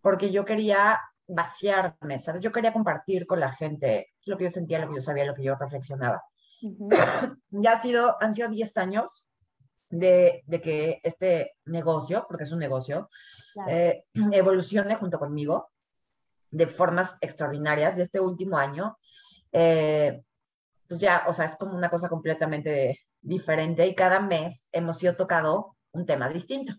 [0.00, 2.42] porque yo quería vaciarme, ¿sabes?
[2.42, 5.34] Yo quería compartir con la gente lo que yo sentía, lo que yo sabía, lo
[5.34, 6.22] que yo reflexionaba.
[6.62, 7.38] Uh -huh.
[7.50, 9.27] ya ha sido, han sido 10 años
[9.90, 13.10] de, de, que este negocio, porque es un negocio,
[13.52, 13.70] claro.
[13.70, 15.70] eh, evolucione junto conmigo
[16.50, 17.96] de formas extraordinarias.
[17.96, 18.98] De este último año,
[19.52, 20.22] eh,
[20.88, 25.16] pues ya, o sea, es como una cosa completamente diferente y cada mes hemos sido
[25.16, 26.74] tocado un tema distinto.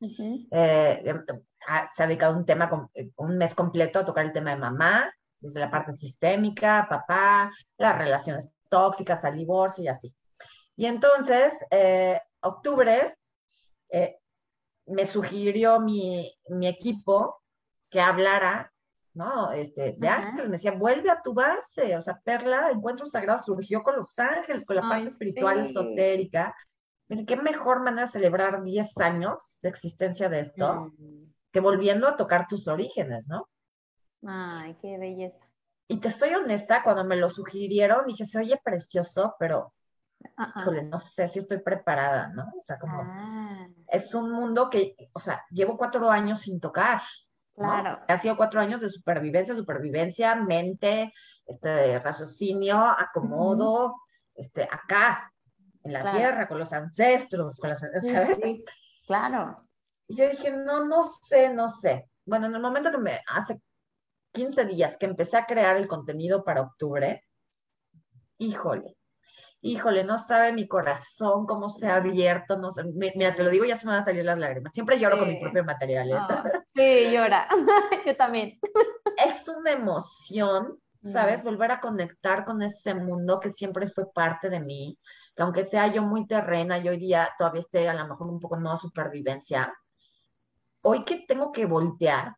[0.00, 0.48] Uh -huh.
[0.50, 1.14] eh,
[1.94, 5.10] se ha dedicado un tema, un mes completo a tocar el tema de mamá,
[5.44, 10.14] desde la parte sistémica, papá, las relaciones tóxicas, al divorcio y así.
[10.76, 13.16] Y entonces, eh, octubre,
[13.90, 14.18] eh,
[14.86, 17.40] me sugirió mi, mi, equipo
[17.90, 18.72] que hablara,
[19.14, 19.52] ¿no?
[19.52, 20.14] Este, de uh -huh.
[20.14, 24.18] ángeles, me decía, vuelve a tu base, o sea, Perla, Encuentro Sagrado surgió con los
[24.18, 25.70] ángeles, con la parte espiritual, sí.
[25.70, 26.54] esotérica.
[27.08, 31.32] Me dice, qué mejor manera de celebrar 10 años de existencia de esto, mm.
[31.52, 33.48] que volviendo a tocar tus orígenes, ¿no?
[34.26, 35.44] Ay, qué belleza.
[35.86, 39.74] Y te estoy honesta, cuando me lo sugirieron, dije, se oye precioso, pero
[40.36, 40.60] Uh -uh.
[40.60, 42.44] Híjole, no sé si estoy preparada, ¿no?
[42.58, 43.68] O sea, como ah.
[43.88, 47.02] es un mundo que, o sea, llevo cuatro años sin tocar.
[47.54, 47.98] Claro.
[47.98, 48.04] ¿no?
[48.08, 51.12] Ha sido cuatro años de supervivencia, supervivencia, mente,
[51.46, 54.00] este, raciocinio, acomodo, -huh.
[54.34, 55.30] este, acá,
[55.84, 56.18] en la claro.
[56.18, 58.38] tierra, con los ancestros, con las, ¿sabes?
[58.42, 58.64] Sí,
[59.06, 59.54] claro.
[60.08, 62.10] Y yo dije, no, no sé, no sé.
[62.24, 63.60] Bueno, en el momento que me, hace
[64.32, 67.22] 15 días que empecé a crear el contenido para octubre,
[68.38, 68.96] híjole,
[69.64, 73.64] híjole, no sabe mi corazón cómo se ha abierto, no sé, mira, te lo digo,
[73.64, 74.72] ya se me van a salir las lágrimas.
[74.74, 76.10] Siempre lloro con mi propio material.
[76.10, 76.18] ¿eh?
[76.74, 77.48] sí, llora.
[78.06, 78.58] Yo también.
[79.16, 81.42] Es una emoción, ¿sabes?
[81.42, 84.98] Volver a conectar con ese mundo que siempre fue parte de mí,
[85.34, 88.40] que aunque sea yo muy terrena y hoy día todavía esté a lo mejor un
[88.40, 89.72] poco en modo supervivencia,
[90.82, 92.36] hoy que tengo que voltear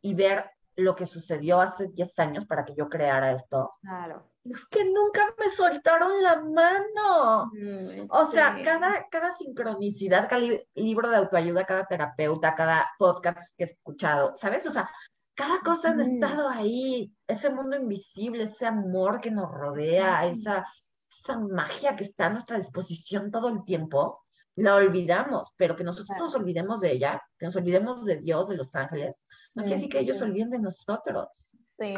[0.00, 3.74] y ver lo que sucedió hace 10 años para que yo creara esto.
[3.80, 4.33] Claro.
[4.44, 7.50] Es que nunca me soltaron la mano.
[7.52, 10.42] Mm, o sea, cada, cada sincronicidad, cada
[10.74, 14.66] libro de autoayuda, cada terapeuta, cada podcast que he escuchado, ¿sabes?
[14.66, 14.90] O sea,
[15.34, 17.10] cada cosa han estado ahí.
[17.26, 20.66] Ese mundo invisible, ese amor que nos rodea, esa,
[21.08, 24.24] esa magia que está a nuestra disposición todo el tiempo,
[24.56, 28.56] la olvidamos, pero que nosotros nos olvidemos de ella, que nos olvidemos de Dios, de
[28.56, 29.16] los ángeles,
[29.54, 31.28] no quiere decir que ellos se olviden de nosotros.
[31.64, 31.94] Sí.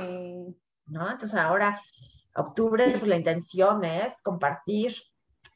[0.87, 1.11] ¿No?
[1.11, 1.81] Entonces ahora,
[2.37, 4.95] octubre, pues la intención es compartir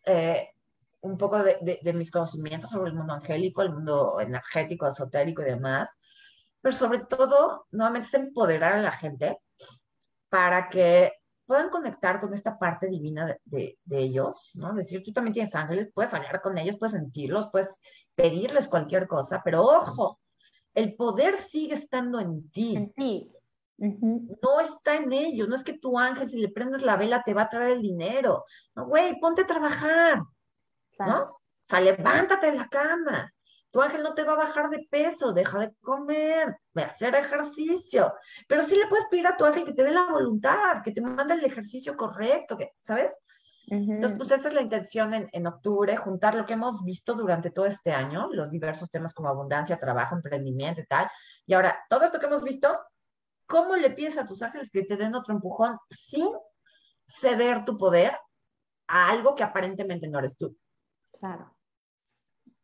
[0.05, 0.49] eh,
[1.03, 5.89] un poco de, mis conocimientos sobre el mundo angélico, el mundo energético, esotérico y demás,
[6.61, 9.39] pero sobre todo, nuevamente, es empoderar a la gente
[10.29, 11.13] para que
[11.47, 14.73] puedan conectar con esta parte divina de, de, ellos, ¿no?
[14.75, 17.69] Decir, tú también tienes ángeles, puedes hablar con ellos, puedes sentirlos, puedes
[18.15, 20.21] pedirles cualquier cosa, pero ojo,
[20.75, 22.77] el poder sigue estando en ti.
[22.77, 23.29] En ti.
[23.81, 27.33] No está en ellos, no es que tu ángel, si le prendes la vela, te
[27.33, 28.45] va a traer el dinero.
[28.75, 30.23] No, güey, ponte a trabajar,
[30.99, 31.23] ¿no?
[31.23, 33.33] O sea, levántate de la cama.
[33.71, 37.15] Tu ángel no te va a bajar de peso, deja de comer, ve a hacer
[37.15, 38.13] ejercicio.
[38.47, 41.01] Pero sí le puedes pedir a tu ángel que te dé la voluntad, que te
[41.01, 43.13] mande el ejercicio correcto, que, ¿sabes?
[43.67, 47.53] Entonces, pues esa es la intención en, en, octubre, juntar lo que hemos visto durante
[47.53, 51.09] todo este año, los diversos temas como abundancia, trabajo, emprendimiento y tal.
[51.47, 52.77] Y ahora, todo esto que hemos visto,
[53.51, 56.29] ¿cómo le pides a tus ángeles que te den otro empujón sin
[57.09, 58.17] ceder tu poder
[58.87, 60.57] a algo que aparentemente no eres tú?
[61.19, 61.55] Claro.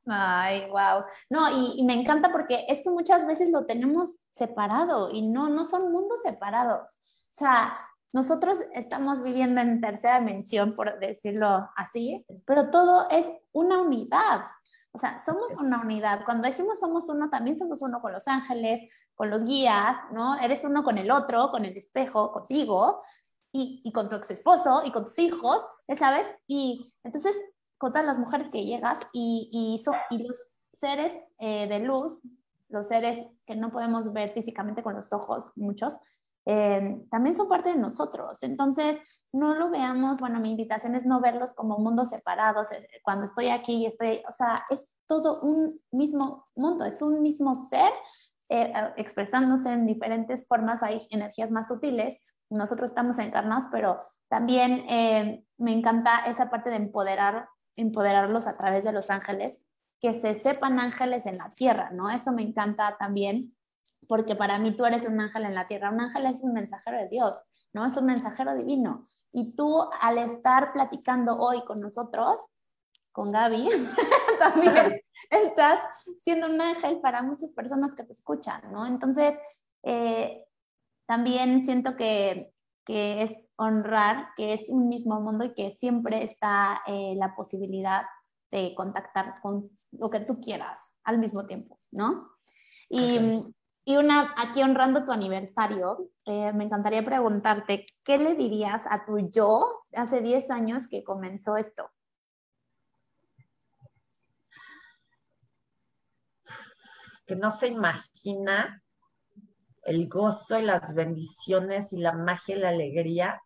[0.07, 1.05] Ay, wow.
[1.29, 5.65] No, y, me encanta porque es que muchas veces lo tenemos separado y no, no
[5.65, 6.93] son mundos separados.
[6.93, 7.77] O sea,
[8.13, 14.47] nosotros estamos viviendo en tercera dimensión, por decirlo así, pero todo es una unidad.
[14.93, 16.25] O sea, somos una unidad.
[16.25, 18.81] Cuando decimos somos uno, también somos uno con los ángeles,
[19.17, 20.39] con los guías, ¿no?
[20.39, 23.03] Eres uno con el otro, con el espejo, contigo,
[23.51, 25.63] y, y con tu ex esposo, y con tus hijos,
[25.99, 26.27] ¿sabes?
[26.47, 27.35] Y entonces
[27.79, 30.39] con todas las mujeres que llegas y, y, y los
[30.81, 32.23] seres eh, de luz,
[32.69, 35.95] los seres que no podemos ver físicamente con los ojos, muchos,
[36.47, 38.43] eh, también son parte de nosotros.
[38.43, 38.99] Entonces,
[39.33, 42.71] no lo veamos, bueno, mi invitación es no verlos como mundos separados.
[42.73, 47.21] Eh, cuando estoy aquí y estoy, o sea, es todo un mismo mundo, es un
[47.21, 47.91] mismo ser
[48.49, 50.83] expresándose en diferentes formas.
[50.83, 52.19] Hay energías más sutiles,
[52.51, 54.85] nosotros estamos encarnados, pero también
[55.59, 59.61] me encanta esa parte de empoderar empoderarlos a través de los ángeles,
[60.01, 62.11] que se sepan ángeles en la tierra, ¿no?
[62.11, 63.55] Eso me encanta también,
[64.09, 65.91] porque para mí tú eres un ángel en la tierra.
[65.91, 67.85] Un ángel es un mensajero de Dios, ¿no?
[67.87, 69.05] Es un mensajero divino.
[69.33, 72.41] Y tú al estar platicando hoy con nosotros,
[73.13, 73.69] con Gaby,
[74.39, 75.81] también estás
[76.21, 78.87] siendo un ángel para muchas personas que te escuchan, ¿no?
[78.87, 79.39] Entonces,
[79.83, 80.45] eh,
[81.07, 82.53] también siento que
[82.87, 88.05] que es honrar que es un mismo mundo y que siempre está eh, la posibilidad
[88.53, 92.31] de contactar con lo que tú quieras al mismo tiempo, ¿no?
[92.89, 93.19] Y,
[93.85, 99.19] y una, aquí honrando tu aniversario, eh, me encantaría preguntarte, ¿qué le dirías a tu
[99.31, 101.91] yo hace 10 años que comenzó esto?
[107.27, 108.83] Que no se imagina
[109.83, 113.41] el gozo y las bendiciones y la magia y la alegría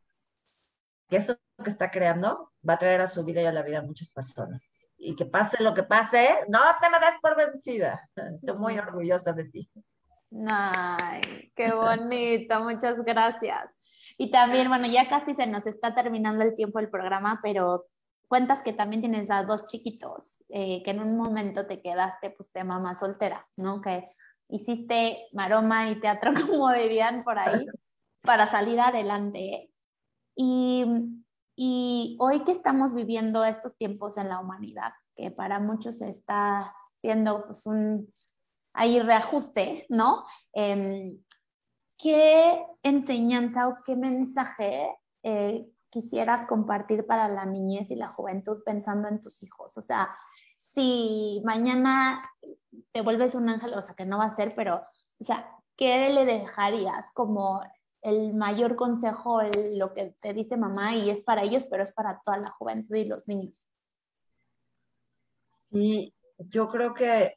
[1.10, 3.80] que eso que está creando va a traer a su vida y a la vida
[3.80, 4.62] a muchas personas.
[4.96, 8.08] Y que pase lo que pase, no te me des por vencida.
[8.36, 9.70] Estoy muy orgullosa de ti.
[10.46, 13.70] Ay, qué bonito, muchas gracias.
[14.16, 17.86] Y también, bueno, ya casi se nos está terminando el tiempo del programa, pero
[18.30, 22.52] cuentas que también tienes a dos chiquitos, eh, que en un momento te quedaste pues
[22.52, 23.80] de mamá soltera, ¿no?
[23.80, 24.08] Que
[24.48, 27.66] hiciste maroma y teatro, como dirían por ahí,
[28.22, 29.72] para salir adelante.
[30.36, 30.84] Y,
[31.57, 36.61] y hoy que estamos viviendo estos tiempos en la humanidad, que para muchos está
[36.94, 38.12] siendo pues un
[38.74, 40.24] ahí reajuste, ¿no?
[40.52, 41.18] Em,
[41.98, 49.09] ¿Qué enseñanza o qué mensaje eh, quisieras compartir para la niñez y la juventud pensando
[49.09, 49.76] en tus hijos?
[49.76, 50.16] O sea,
[50.57, 52.22] si mañana
[52.93, 54.76] te vuelves un ángel, o sea, que no va a ser, pero,
[55.20, 57.61] o sea, ¿qué le dejarías como
[58.03, 59.41] el mayor consejo,
[59.76, 62.95] lo que te dice mamá y es para ellos, pero es para toda la juventud
[62.95, 63.68] y los niños.
[65.70, 67.36] Sí, yo creo que el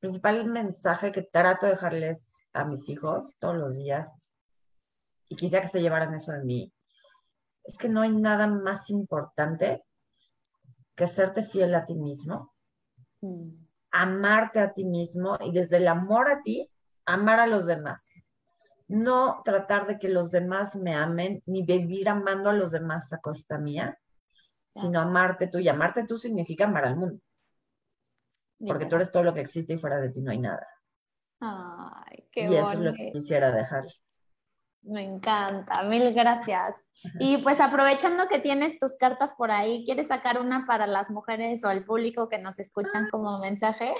[0.00, 4.30] principal mensaje que trato de dejarles a mis hijos todos los días,
[5.28, 6.72] y quisiera que se llevaran eso de mí,
[7.66, 9.84] es que no hay nada más importante
[10.94, 12.54] que serte fiel a ti mismo,
[13.20, 13.50] mm.
[13.90, 16.70] amarte a ti mismo y desde el amor a ti,
[17.04, 18.22] amar a los demás.
[18.88, 23.18] No tratar de que los demás me amen, ni vivir amando a los demás a
[23.18, 23.98] costa mía,
[24.76, 25.58] sino amarte tú.
[25.58, 27.20] Y amarte tú significa amar al mundo.
[28.64, 30.66] Porque tú eres todo lo que existe y fuera de ti no hay nada.
[31.40, 33.86] Ay, qué y eso es lo que quisiera dejar.
[34.86, 36.76] Me encanta, mil gracias.
[37.18, 41.64] Y pues aprovechando que tienes tus cartas por ahí, ¿quieres sacar una para las mujeres
[41.64, 43.08] o el público que nos escuchan ah.
[43.10, 43.94] como mensaje?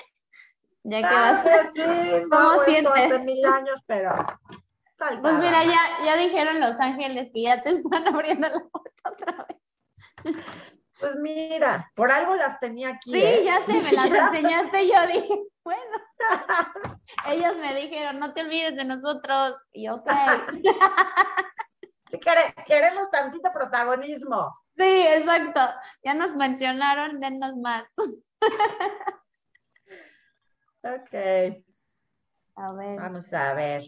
[0.85, 1.45] Ya que vas.
[1.75, 3.13] Sí, ¿Cómo sientes?
[3.13, 4.15] Hace mil años, pero.
[4.99, 9.47] Pues mira, ya, ya dijeron Los Ángeles que ya te están abriendo la puerta otra
[9.49, 10.37] vez.
[10.99, 13.13] Pues mira, por algo las tenía aquí.
[13.13, 13.43] Sí, ¿eh?
[13.45, 15.97] ya sé, me las enseñaste y yo dije, bueno.
[17.27, 19.59] Ellos me dijeron, no te olvides de nosotros.
[19.73, 20.07] Y ok.
[22.09, 24.57] Sí, queremos tantito protagonismo.
[24.77, 25.61] Sí, exacto.
[26.05, 27.85] Ya nos mencionaron, dennos más.
[30.85, 31.15] Ok.
[32.55, 33.01] A ver.
[33.01, 33.83] Vamos a ver.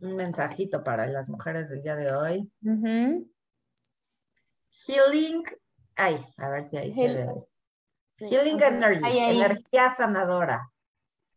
[0.00, 2.52] Un mensajito para las mujeres del día de hoy.
[4.86, 5.42] Healing.
[5.96, 7.26] Ay, a ver si ahí se ve.
[8.18, 10.70] Healing Energy, energía sanadora.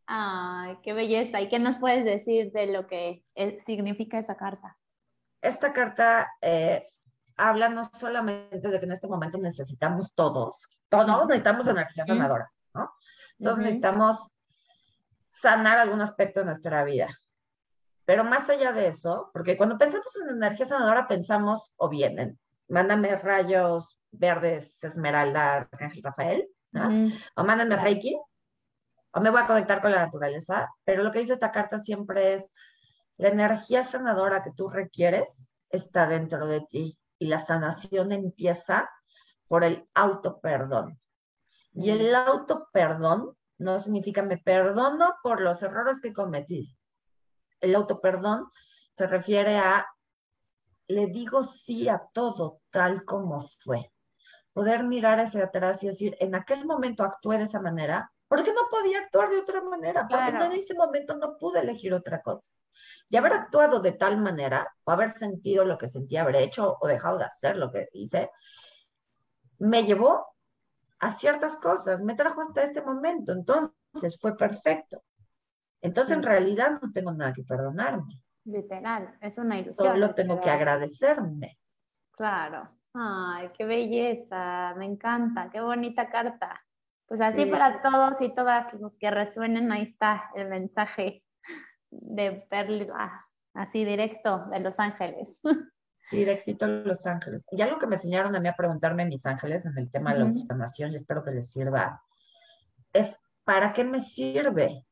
[0.06, 1.40] Ay, qué belleza.
[1.42, 4.78] ¿Y qué nos puedes decir de lo que eh, significa esa carta?
[5.42, 6.88] Esta carta eh,
[7.38, 10.56] habla no solamente de que en este momento necesitamos todos,
[10.90, 12.92] todos necesitamos energía sanadora, ¿no?
[13.38, 14.30] Entonces necesitamos
[15.32, 17.08] sanar algún aspecto de nuestra vida.
[18.06, 22.40] Pero más allá de eso, porque cuando pensamos en energía sanadora pensamos o bien en
[22.68, 28.20] mándame rayos verdes, esmeralda, Arcángel Rafael, o mándame Reiki,
[29.12, 32.36] o me voy a conectar con la naturaleza, pero lo que dice esta carta siempre
[32.36, 32.46] es,
[33.18, 35.28] la energía sanadora que tú requieres
[35.70, 38.90] está dentro de ti y la sanación empieza
[39.48, 40.98] por el auto perdón.
[41.74, 46.78] Y el auto perdón no significa me perdono por los errores que cometí.
[47.60, 48.50] El auto perdón
[48.94, 49.86] se refiere a
[50.88, 53.92] le digo sí a todo tal como fue
[54.54, 58.62] poder mirar hacia atrás y decir, en aquel momento actué de esa manera, porque no
[58.70, 62.52] podía actuar de otra manera, porque en ese momento no pude elegir otra cosa.
[63.10, 66.88] Y haber actuado de tal manera, o haber sentido lo que sentía, haber hecho o
[66.88, 68.30] dejado de hacer lo que hice,
[69.58, 70.28] me llevó
[71.00, 75.04] a ciertas cosas, me trajo hasta este momento, entonces fue perfecto.
[75.82, 78.22] Entonces en realidad no tengo nada que perdonarme.
[78.44, 79.88] Literal, es una ilusión.
[79.88, 81.58] Solo tengo que agradecerme.
[82.12, 82.70] Claro.
[82.94, 86.62] Ay, qué belleza, me encanta, qué bonita carta.
[87.08, 91.24] Pues así para todos y todas los que resuenen, ahí está el mensaje
[91.90, 93.24] de Perli, ah,
[93.54, 95.40] así directo de Los Ángeles.
[96.12, 97.44] Directito de Los Ángeles.
[97.52, 100.20] Y algo que me enseñaron a mí a preguntarme mis ángeles en el tema de
[100.20, 102.04] la autosanación, y espero que les sirva,
[102.94, 104.86] es ¿para qué me sirve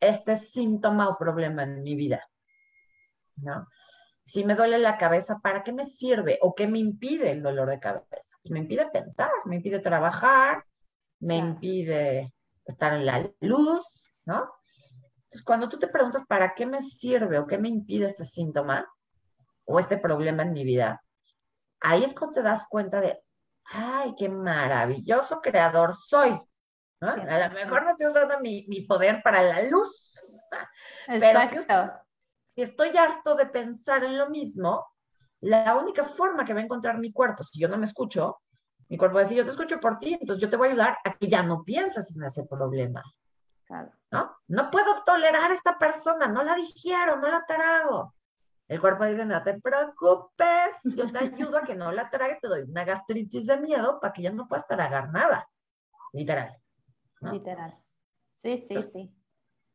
[0.00, 2.20] este síntoma o problema en mi vida?
[3.36, 3.66] ¿No?
[4.24, 6.38] Si me duele la cabeza, ¿para qué me sirve?
[6.42, 8.16] ¿O qué me impide el dolor de cabeza?
[8.42, 10.64] Pues me impide pensar, me impide trabajar,
[11.20, 12.32] me impide
[12.64, 14.50] estar en la luz, ¿no?
[15.24, 18.86] Entonces, cuando tú te preguntas, ¿para qué me sirve o qué me impide este síntoma
[19.64, 21.02] o este problema en mi vida?
[21.80, 23.20] Ahí es cuando te das cuenta de,
[23.64, 26.40] ay, qué maravilloso creador soy.
[27.00, 27.10] ¿no?
[27.10, 30.14] a lo mejor no estoy usando mi, poder para la luz,
[31.08, 31.60] Exacto.
[31.66, 32.03] pero
[32.54, 34.86] si estoy harto de pensar en lo mismo,
[35.40, 38.38] la única forma que va a encontrar mi cuerpo, si yo no me escucho,
[38.88, 40.70] mi cuerpo va a decir, yo te escucho por ti, entonces yo te voy a
[40.70, 43.02] ayudar a que ya no pienses en ese problema.
[44.10, 44.36] ¿No?
[44.46, 48.14] No puedo tolerar a esta persona, no la digiero, no la trago.
[48.68, 52.48] El cuerpo dice, no te preocupes, yo te ayudo a que no la trague, te
[52.48, 55.48] doy una gastritis de miedo para que ya no puedas tragar nada.
[56.12, 56.56] Literal.
[57.20, 57.76] Literal.
[58.42, 59.14] Sí, sí, sí.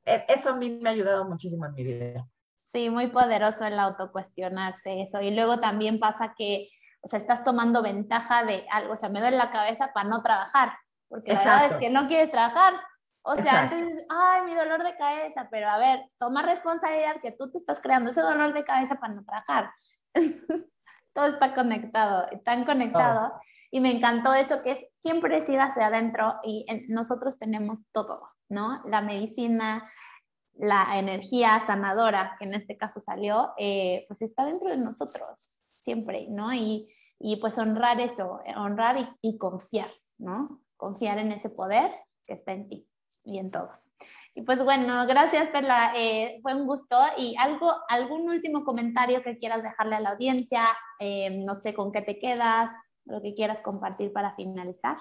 [0.06, 2.28] E, eso a mí me ha ayudado muchísimo en mi vida.
[2.74, 5.22] Sí, muy poderoso el autocuestionarse eso.
[5.22, 6.70] Y luego también pasa que,
[7.01, 10.22] o sea, estás tomando ventaja de algo, o sea, me duele la cabeza para no
[10.22, 12.76] trabajar, porque la verdad es que no quieres trabajar.
[13.22, 17.51] O sea, antes, ay, mi dolor de cabeza, pero a ver, toma responsabilidad que tú
[17.51, 19.72] te estás creando ese dolor de cabeza para no trabajar.
[21.13, 23.34] Todo está conectado, tan conectado.
[23.72, 28.30] Y me encantó eso que es siempre es ir hacia adentro y nosotros tenemos todo,
[28.49, 28.82] ¿no?
[28.86, 29.89] La medicina,
[30.60, 36.28] la energía sanadora que en este caso salió, eh, pues está dentro de nosotros siempre,
[36.30, 36.53] ¿no?
[36.53, 36.88] Y,
[37.18, 40.62] y pues honrar eso, honrar y, y, confiar, ¿no?
[40.78, 41.91] Confiar en ese poder
[42.26, 42.88] que está en ti
[43.24, 43.88] y en todos.
[44.36, 46.97] Y pues bueno, gracias Perla, eh, fue un gusto.
[47.18, 50.66] Y algo, algún último comentario que quieras dejarle a la audiencia,
[50.99, 52.70] eh, no sé con qué te quedas,
[53.05, 54.97] lo que quieras compartir para finalizar.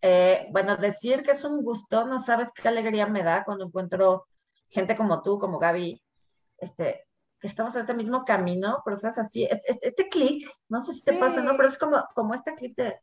[0.00, 4.26] Eh, bueno, decir que es un gusto, no sabes qué alegría me da cuando encuentro
[4.74, 6.02] gente como tú, como Gaby,
[6.58, 7.06] este,
[7.40, 11.02] que estamos en este mismo camino, pero es así, este, este clic, no sé si
[11.02, 11.56] te pasa, ¿no?
[11.56, 12.98] Pero es como, como este clic de,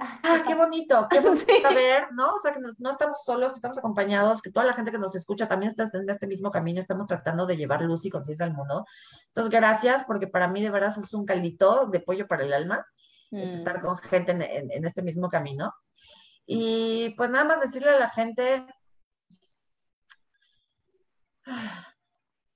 [0.00, 2.34] ah, qué bonito, qué bonito ver, ¿no?
[2.34, 5.16] O sea, que no, estamos solos, que estamos acompañados, que toda la gente que nos
[5.16, 8.54] escucha también está en este mismo camino, estamos tratando de llevar luz y conciencia al
[8.54, 8.86] mundo.
[9.28, 12.86] Entonces, gracias, porque para mí de verdad es un caldito de pollo para el alma,
[13.32, 13.82] estar mm.
[13.82, 15.74] con gente en este mismo camino.
[16.46, 18.64] Y pues nada más decirle a la gente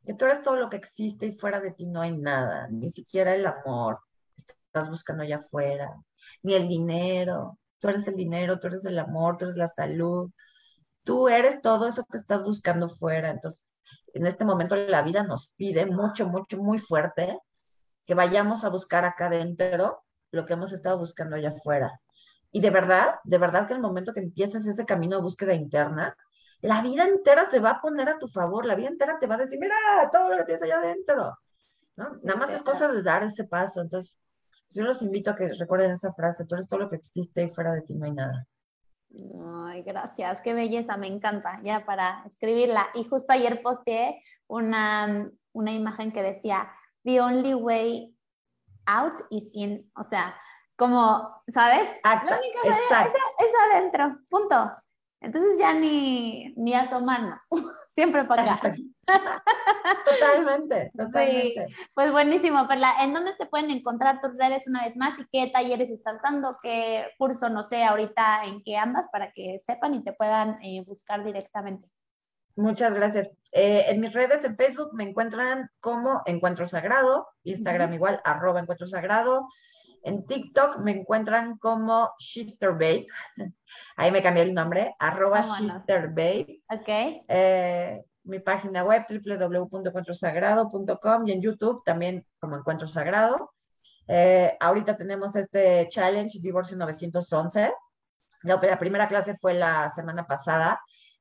[0.04, 2.90] que tú eres todo lo que existe y fuera de ti no hay nada, ni
[2.92, 4.00] siquiera el amor
[4.34, 5.94] que estás buscando allá afuera,
[6.42, 7.58] ni el dinero.
[7.78, 10.30] Tú eres el dinero, tú eres el amor, tú eres la salud.
[11.04, 13.30] Tú eres todo eso que estás buscando fuera.
[13.30, 13.66] Entonces,
[14.14, 17.38] en este momento la vida nos pide mucho, mucho, muy fuerte
[18.06, 22.00] que vayamos a buscar acá adentro lo que hemos estado buscando allá afuera.
[22.50, 26.16] Y de verdad, de verdad que el momento que empieces ese camino de búsqueda interna,
[26.60, 29.36] la vida entera se va a poner a tu favor, la vida entera te va
[29.36, 29.76] a decir, mira,
[30.12, 31.38] todo lo que tienes allá adentro.
[31.96, 32.10] ¿no?
[32.22, 33.80] Nada más es cosa de dar ese paso.
[33.80, 34.16] Entonces,
[34.70, 37.50] yo los invito a que recuerden esa frase, tú eres todo lo que existe y
[37.50, 38.46] fuera de ti no hay nada.
[39.66, 42.88] Ay, gracias, qué belleza, me encanta, ya para escribirla.
[42.94, 46.70] Y justo ayer posteé una, una imagen que decía,
[47.04, 48.14] the only way
[48.86, 50.34] out is in, o sea,
[50.76, 51.88] como, ¿sabes?
[52.04, 54.70] La única manera es, adentro, punto.
[55.20, 57.40] Entonces ya ni, ni asomarnos,
[57.88, 58.74] siempre para acá.
[60.04, 61.66] Totalmente, totalmente.
[61.94, 62.92] Pues buenísimo, Perla.
[63.02, 66.54] ¿En dónde te pueden encontrar tus redes una vez más y qué talleres estás dando?
[66.62, 70.82] ¿Qué curso, no sé, ahorita en qué andas para que sepan y te puedan eh,
[70.86, 71.88] buscar directamente?
[72.54, 73.30] Muchas gracias.
[73.52, 78.86] Eh, en mis redes en Facebook me encuentran como Encuentro Sagrado, Instagram igual, arroba Encuentro
[78.86, 79.48] Sagrado.
[80.02, 83.06] En TikTok me encuentran como Shifter Babe.
[83.96, 86.62] Ahí me cambié el nombre, arroba Shifter Babe.
[86.70, 86.88] Ok.
[87.28, 93.52] Eh, mi página web www.encuentrosagrado.com y en YouTube también como Encuentro Sagrado.
[94.06, 97.72] Eh, ahorita tenemos este challenge Divorcio 911.
[98.42, 100.80] La, primera clase fue la semana pasada.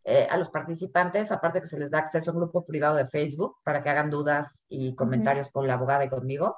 [0.09, 3.07] Eh, a los participantes, aparte que se les da acceso a un grupo privado de
[3.07, 6.55] Facebook para que hagan dudas y comentarios con la abogada y conmigo.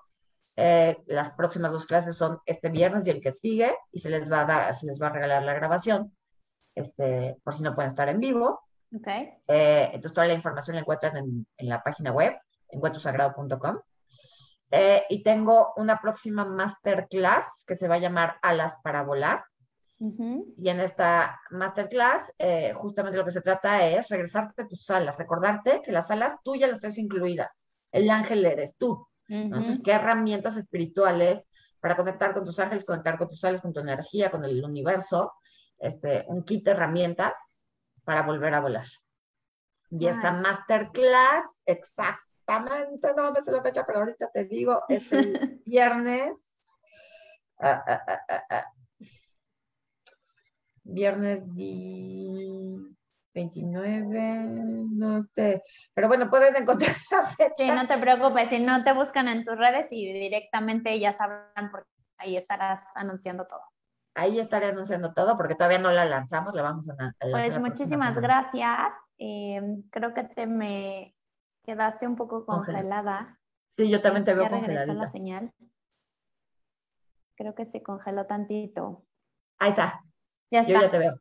[0.61, 4.29] Eh, las próximas dos clases son este viernes y el que sigue, y se les
[4.29, 6.13] va a dar, se les va a regalar la grabación,
[6.75, 8.59] este, por si no pueden estar en vivo.
[8.93, 9.29] Okay.
[9.47, 12.37] Eh, entonces, toda la información la encuentran en, en la página web,
[12.67, 13.79] encuentrosagrado.com.
[14.71, 19.45] Eh, y tengo una próxima masterclass que se va a llamar Alas para Volar.
[20.01, 22.23] Y en esta masterclass,
[22.73, 26.55] justamente lo que se trata es regresarte a tus alas, recordarte que las alas tú
[26.55, 27.65] ya las tienes incluidas.
[27.91, 29.08] El ángel eres tú.
[29.29, 31.43] Entonces, ¿qué herramientas espirituales
[31.79, 35.33] para conectar con tus ángeles, conectar con tus ángeles, con tu energía, con el universo?
[35.77, 37.33] Este, un kit de herramientas
[38.03, 38.87] para volver a volar.
[39.91, 45.61] Y esa masterclass, exactamente, no me sé la fecha, pero ahorita te digo, es el
[45.65, 46.33] viernes.
[47.59, 48.65] Ah, ah, ah,
[50.83, 51.43] viernes
[53.39, 55.63] 29, no sé.
[55.93, 57.53] Pero bueno, pueden encontrar la fecha.
[57.57, 61.71] Sí, no te preocupes, si no te buscan en tus redes y directamente ya sabrán
[61.71, 63.61] porque ahí estarás anunciando todo.
[64.15, 67.31] Ahí estaré anunciando todo porque todavía no la lanzamos, la vamos a, lanzar.
[67.31, 68.91] Pues muchísimas gracias.
[69.17, 71.15] Em, creo que te me
[71.63, 73.39] quedaste un poco congelada.
[73.77, 74.93] Sí, yo también te veo congelada.
[74.93, 75.53] la señal.
[77.35, 79.05] Creo que se congeló tantito.
[79.59, 80.01] Ahí está.
[80.51, 80.73] Ya está.
[80.73, 81.13] Yo ya te veo.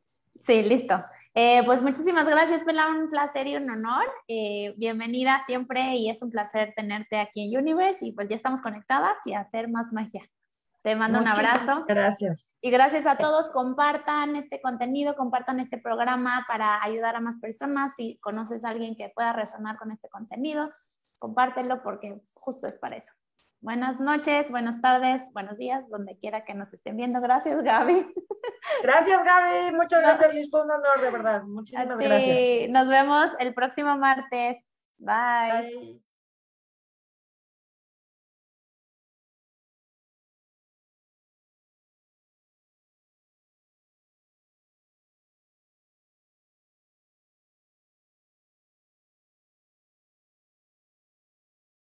[0.45, 1.05] Sí, listo.
[1.35, 4.05] Eh, pues muchísimas gracias, Pela, un placer y un honor.
[4.27, 8.61] Eh, bienvenida siempre y es un placer tenerte aquí en Universe y pues ya estamos
[8.61, 10.29] conectadas y hacer más magia.
[10.83, 11.85] Te mando un abrazo.
[11.87, 12.55] Gracias.
[12.61, 13.51] Y gracias a todos.
[13.51, 17.93] Compartan este contenido, compartan este programa para ayudar a más personas.
[17.97, 20.71] Si conoces a alguien que pueda resonar con este contenido,
[21.19, 23.13] compártelo porque justo es para eso.
[23.61, 27.21] Buenas noches, buenas tardes, buenos días, donde quiera que nos estén viendo.
[27.21, 28.07] Gracias, Gaby.
[28.83, 29.75] Gracias, Gaby.
[29.75, 30.51] Muchas gracias, Liz.
[30.51, 31.43] Fue un honor, de verdad.
[31.43, 32.71] Muchísimas gracias.
[32.71, 34.59] Nos vemos el próximo martes.
[34.99, 36.01] Bye.